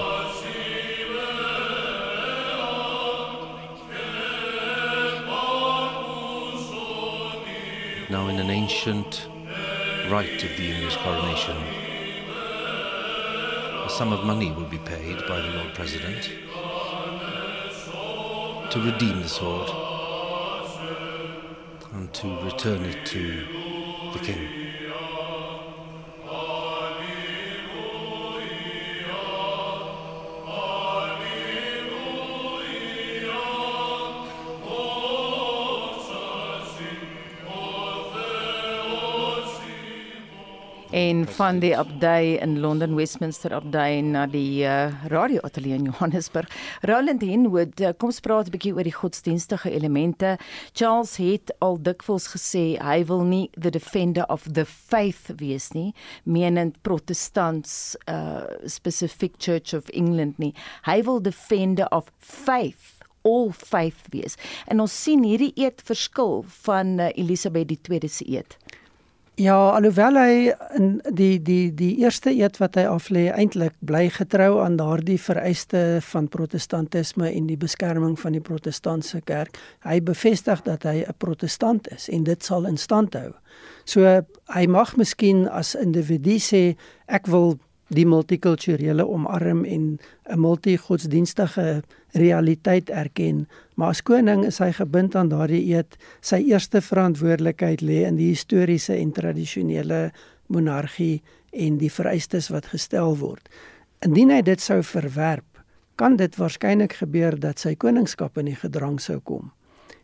[8.08, 9.26] Now, in an ancient
[10.08, 11.56] rite of the English coronation,
[13.84, 16.30] a sum of money will be paid by the Lord President
[18.70, 19.70] to redeem the sword
[21.94, 23.22] and to return it to
[24.12, 24.63] the king.
[40.94, 46.48] En van die abdij in Londen Westminster abdij na die uh, radioateljee in Johannesburg.
[46.80, 50.36] Roland Henwood, uh, kom ons praat 'n bietjie oor die godsdienstige elemente.
[50.72, 55.94] Charles het al dikwels gesê hy wil nie the defender of the faith wees nie,
[56.22, 60.54] menend protestants uh specific Church of England nie.
[60.86, 64.36] Hy wil defender of faith all faith wees.
[64.66, 68.58] En ons sien hierdie eed verskil van Elisabeth II se eed.
[69.34, 70.34] Ja, alhoewel hy
[70.78, 75.80] in die die die eerste eed wat hy aflê eintlik bly getrou aan daardie vereiste
[76.06, 79.58] van protestantisme en die beskerming van die protestantse kerk.
[79.82, 83.32] Hy bevestig dat hy 'n protestant is en dit sal in stand hou.
[83.84, 84.22] So
[84.54, 86.76] hy mag miskien as individu sê
[87.08, 87.58] ek wil
[87.88, 89.98] die multikulturele omarm en
[90.30, 91.82] 'n multigodsdienstige
[92.12, 95.96] realiteit erken, maar as koning is hy gebind aan daardie eed.
[96.20, 100.12] Sy eerste verantwoordelikheid lê in die historiese en tradisionele
[100.46, 101.22] monargie
[101.52, 103.48] en die vereistes wat gestel word.
[104.04, 105.44] Indien hy dit sou verwerp,
[105.96, 109.52] kan dit waarskynlik gebeur dat sy koningskap in die gedrang sou kom.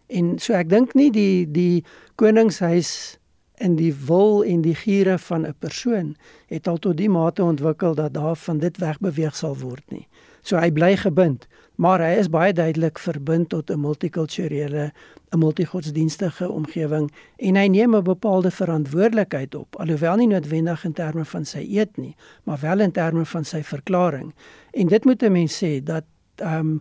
[0.09, 1.85] En so ek dink nie die die
[2.16, 3.20] koningshuis
[3.61, 7.95] in die wil en die giere van 'n persoon het al tot die mate ontwikkel
[7.95, 10.09] dat daar van dit wegbeweeg sal word nie.
[10.43, 14.93] So hy bly gebind, maar hy is baie duidelik verbind tot 'n multikulturele,
[15.33, 21.25] 'n multigodsdienstige omgewing en hy neem 'n bepaalde verantwoordelikheid op, alhoewel nie noodwendig in terme
[21.25, 24.35] van sy eed nie, maar wel in terme van sy verklaring.
[24.71, 26.05] En dit moet 'n mens sê dat
[26.37, 26.81] ehm um,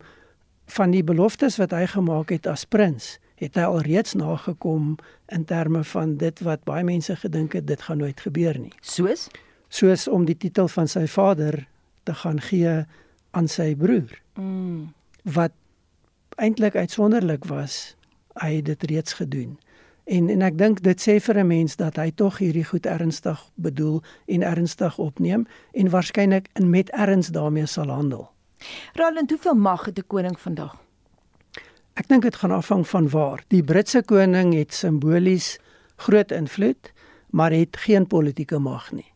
[0.65, 4.97] van die beloftes wat hy gemaak het as prins, het hy alreeds nagekom
[5.31, 8.73] in terme van dit wat baie mense gedink het dit gaan nooit gebeur nie.
[8.81, 9.29] Soos
[9.69, 11.67] soos om die titel van sy vader
[12.03, 12.71] te gaan gee
[13.37, 14.09] aan sy broer.
[14.33, 14.89] Mm.
[15.23, 15.53] Wat
[16.41, 17.95] eintlik uitsonderlik was,
[18.41, 19.57] hy het dit reeds gedoen.
[20.09, 23.45] En en ek dink dit sê vir 'n mens dat hy tog hierdie goed ernstig
[23.55, 28.31] bedoel en ernstig opneem en waarskynlik in met erns daarmee sal handel.
[28.93, 30.88] Roland, hoeveel mag het 'n koning vandag?
[31.99, 33.41] Ek dink dit gaan afhang van waar.
[33.51, 35.57] Die Britse koning het simbolies
[35.99, 36.93] groot invloed,
[37.35, 39.09] maar het geen politieke mag nie.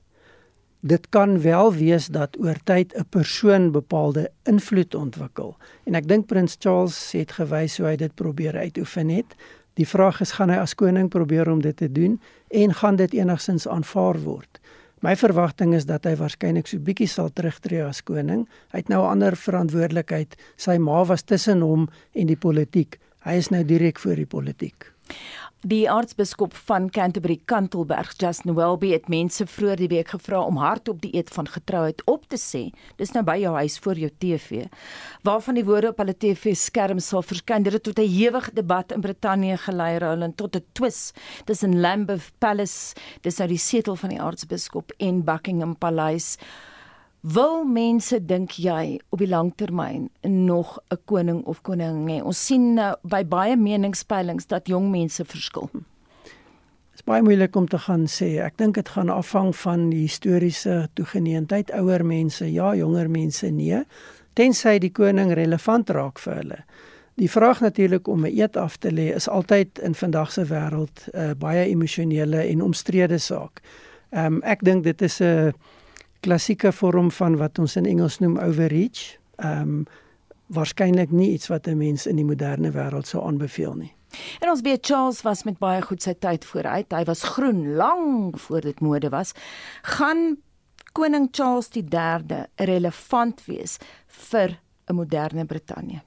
[0.83, 5.55] Dit kan wel wees dat oor tyd 'n persoon bepaalde invloed ontwikkel.
[5.85, 9.35] En ek dink prins Charles het gewys hoe hy dit probeer uitoefen het.
[9.73, 13.13] Die vraag is gaan hy as koning probeer om dit te doen en gaan dit
[13.13, 14.59] enigsins aanvaar word?
[15.03, 18.45] My verwagting is dat hy waarskynlik so bietjie sal terugtreë as koning.
[18.71, 20.37] Hy het nou 'n ander verantwoordelikheid.
[20.55, 22.99] Sy ma was tussen hom en die politiek.
[23.25, 24.93] Hy is nou direk voor die politiek.
[25.63, 30.97] Die aartsbiskop van Canterbury, Kantelberg, Justin Welby het mense vroeër die week gevra om hardop
[30.99, 32.65] die eed van getrouheid op te sê.
[32.99, 34.65] Dis nou by jou huis voor jou TV.
[35.23, 37.63] Waarvan die woorde op hulle TV-skerm sal verskyn.
[37.63, 41.13] Dit het tot 'n ewige debat in Brittanje gelei, Roland, tot 'n twis
[41.45, 46.37] tussen Lambeth Palace, dis nou die setel van die aartsbiskop en Buckingham Paleis.
[47.23, 52.23] Wil mense dink jy op die lang termyn nog 'n koning of koningin hê?
[52.23, 55.69] Ons sien uh, by baie meningspeilings dat jong mense verskil.
[55.71, 58.43] Dit is baie moeilik om te gaan sê.
[58.43, 61.71] Ek dink dit gaan afhang van die historiese toegeneentheid.
[61.71, 63.83] Ouer mense, ja, jonger mense nee,
[64.33, 66.59] tensy die koning relevant raak vir hulle.
[67.15, 71.07] Die vraag natuurlik om 'n eed af te lê is altyd in vandag se wêreld
[71.13, 73.61] 'n uh, baie emosionele en omstrede saak.
[74.11, 75.51] Ehm um, ek dink dit is 'n uh,
[76.23, 79.17] klassieke vorm van wat ons in Engels noem overreach.
[79.41, 79.83] Ehm um,
[80.53, 83.93] waarskynlik nie iets wat 'n mens in die moderne wêreld sou aanbeveel nie.
[84.39, 86.91] En ons weet Charles was met baie goed sy tyd vooruit.
[86.93, 89.33] Hy was groen lank voor dit mode was.
[89.81, 90.37] Gaan
[90.91, 94.59] koning Charles III relevant wees vir
[94.89, 96.01] 'n moderne Brittanje?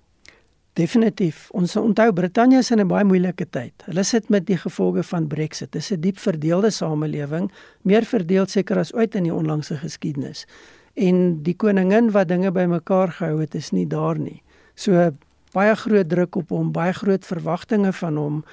[0.76, 1.46] Definitief.
[1.56, 3.72] Ons onthou Brittanje is in 'n baie moeilike tyd.
[3.86, 5.72] Hulle sit met die gevolge van Brexit.
[5.72, 7.50] Dit is 'n diep verdeelde samelewing,
[7.82, 10.46] meer verdeeld seker as ooit in die onlangse geskiedenis.
[10.94, 14.42] En die koningin wat dinge bymekaar gehou het, is nie daar nie.
[14.74, 15.10] So
[15.52, 18.44] baie groot druk op hom, baie groot verwagtinge van hom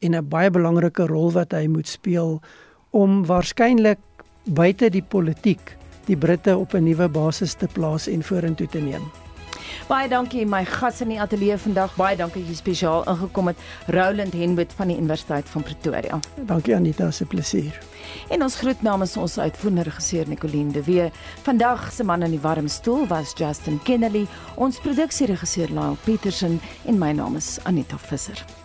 [0.00, 2.40] en 'n baie belangrike rol wat hy moet speel
[2.90, 3.98] om waarskynlik
[4.44, 5.76] buite die politiek
[6.06, 9.21] die Britte op 'n nuwe basis te plaas en vorentoe te neem.
[9.88, 11.96] Baie dankie my gas in die ateljee vandag.
[11.96, 13.58] Baie dankie dat jy spesiaal ingekom het.
[13.86, 16.20] Roland Henwood van die Universiteit van Pretoria.
[16.36, 17.78] Dankie Anita, se plesier.
[18.28, 21.10] En ons groet namens ons uitvoerende regisseur Nicoline de Wee.
[21.42, 26.98] Vandag se man in die warm stoel was Justin Kennedy, ons produksieregisseur Lyle Petersen en
[26.98, 28.61] my naam is Anita Visser.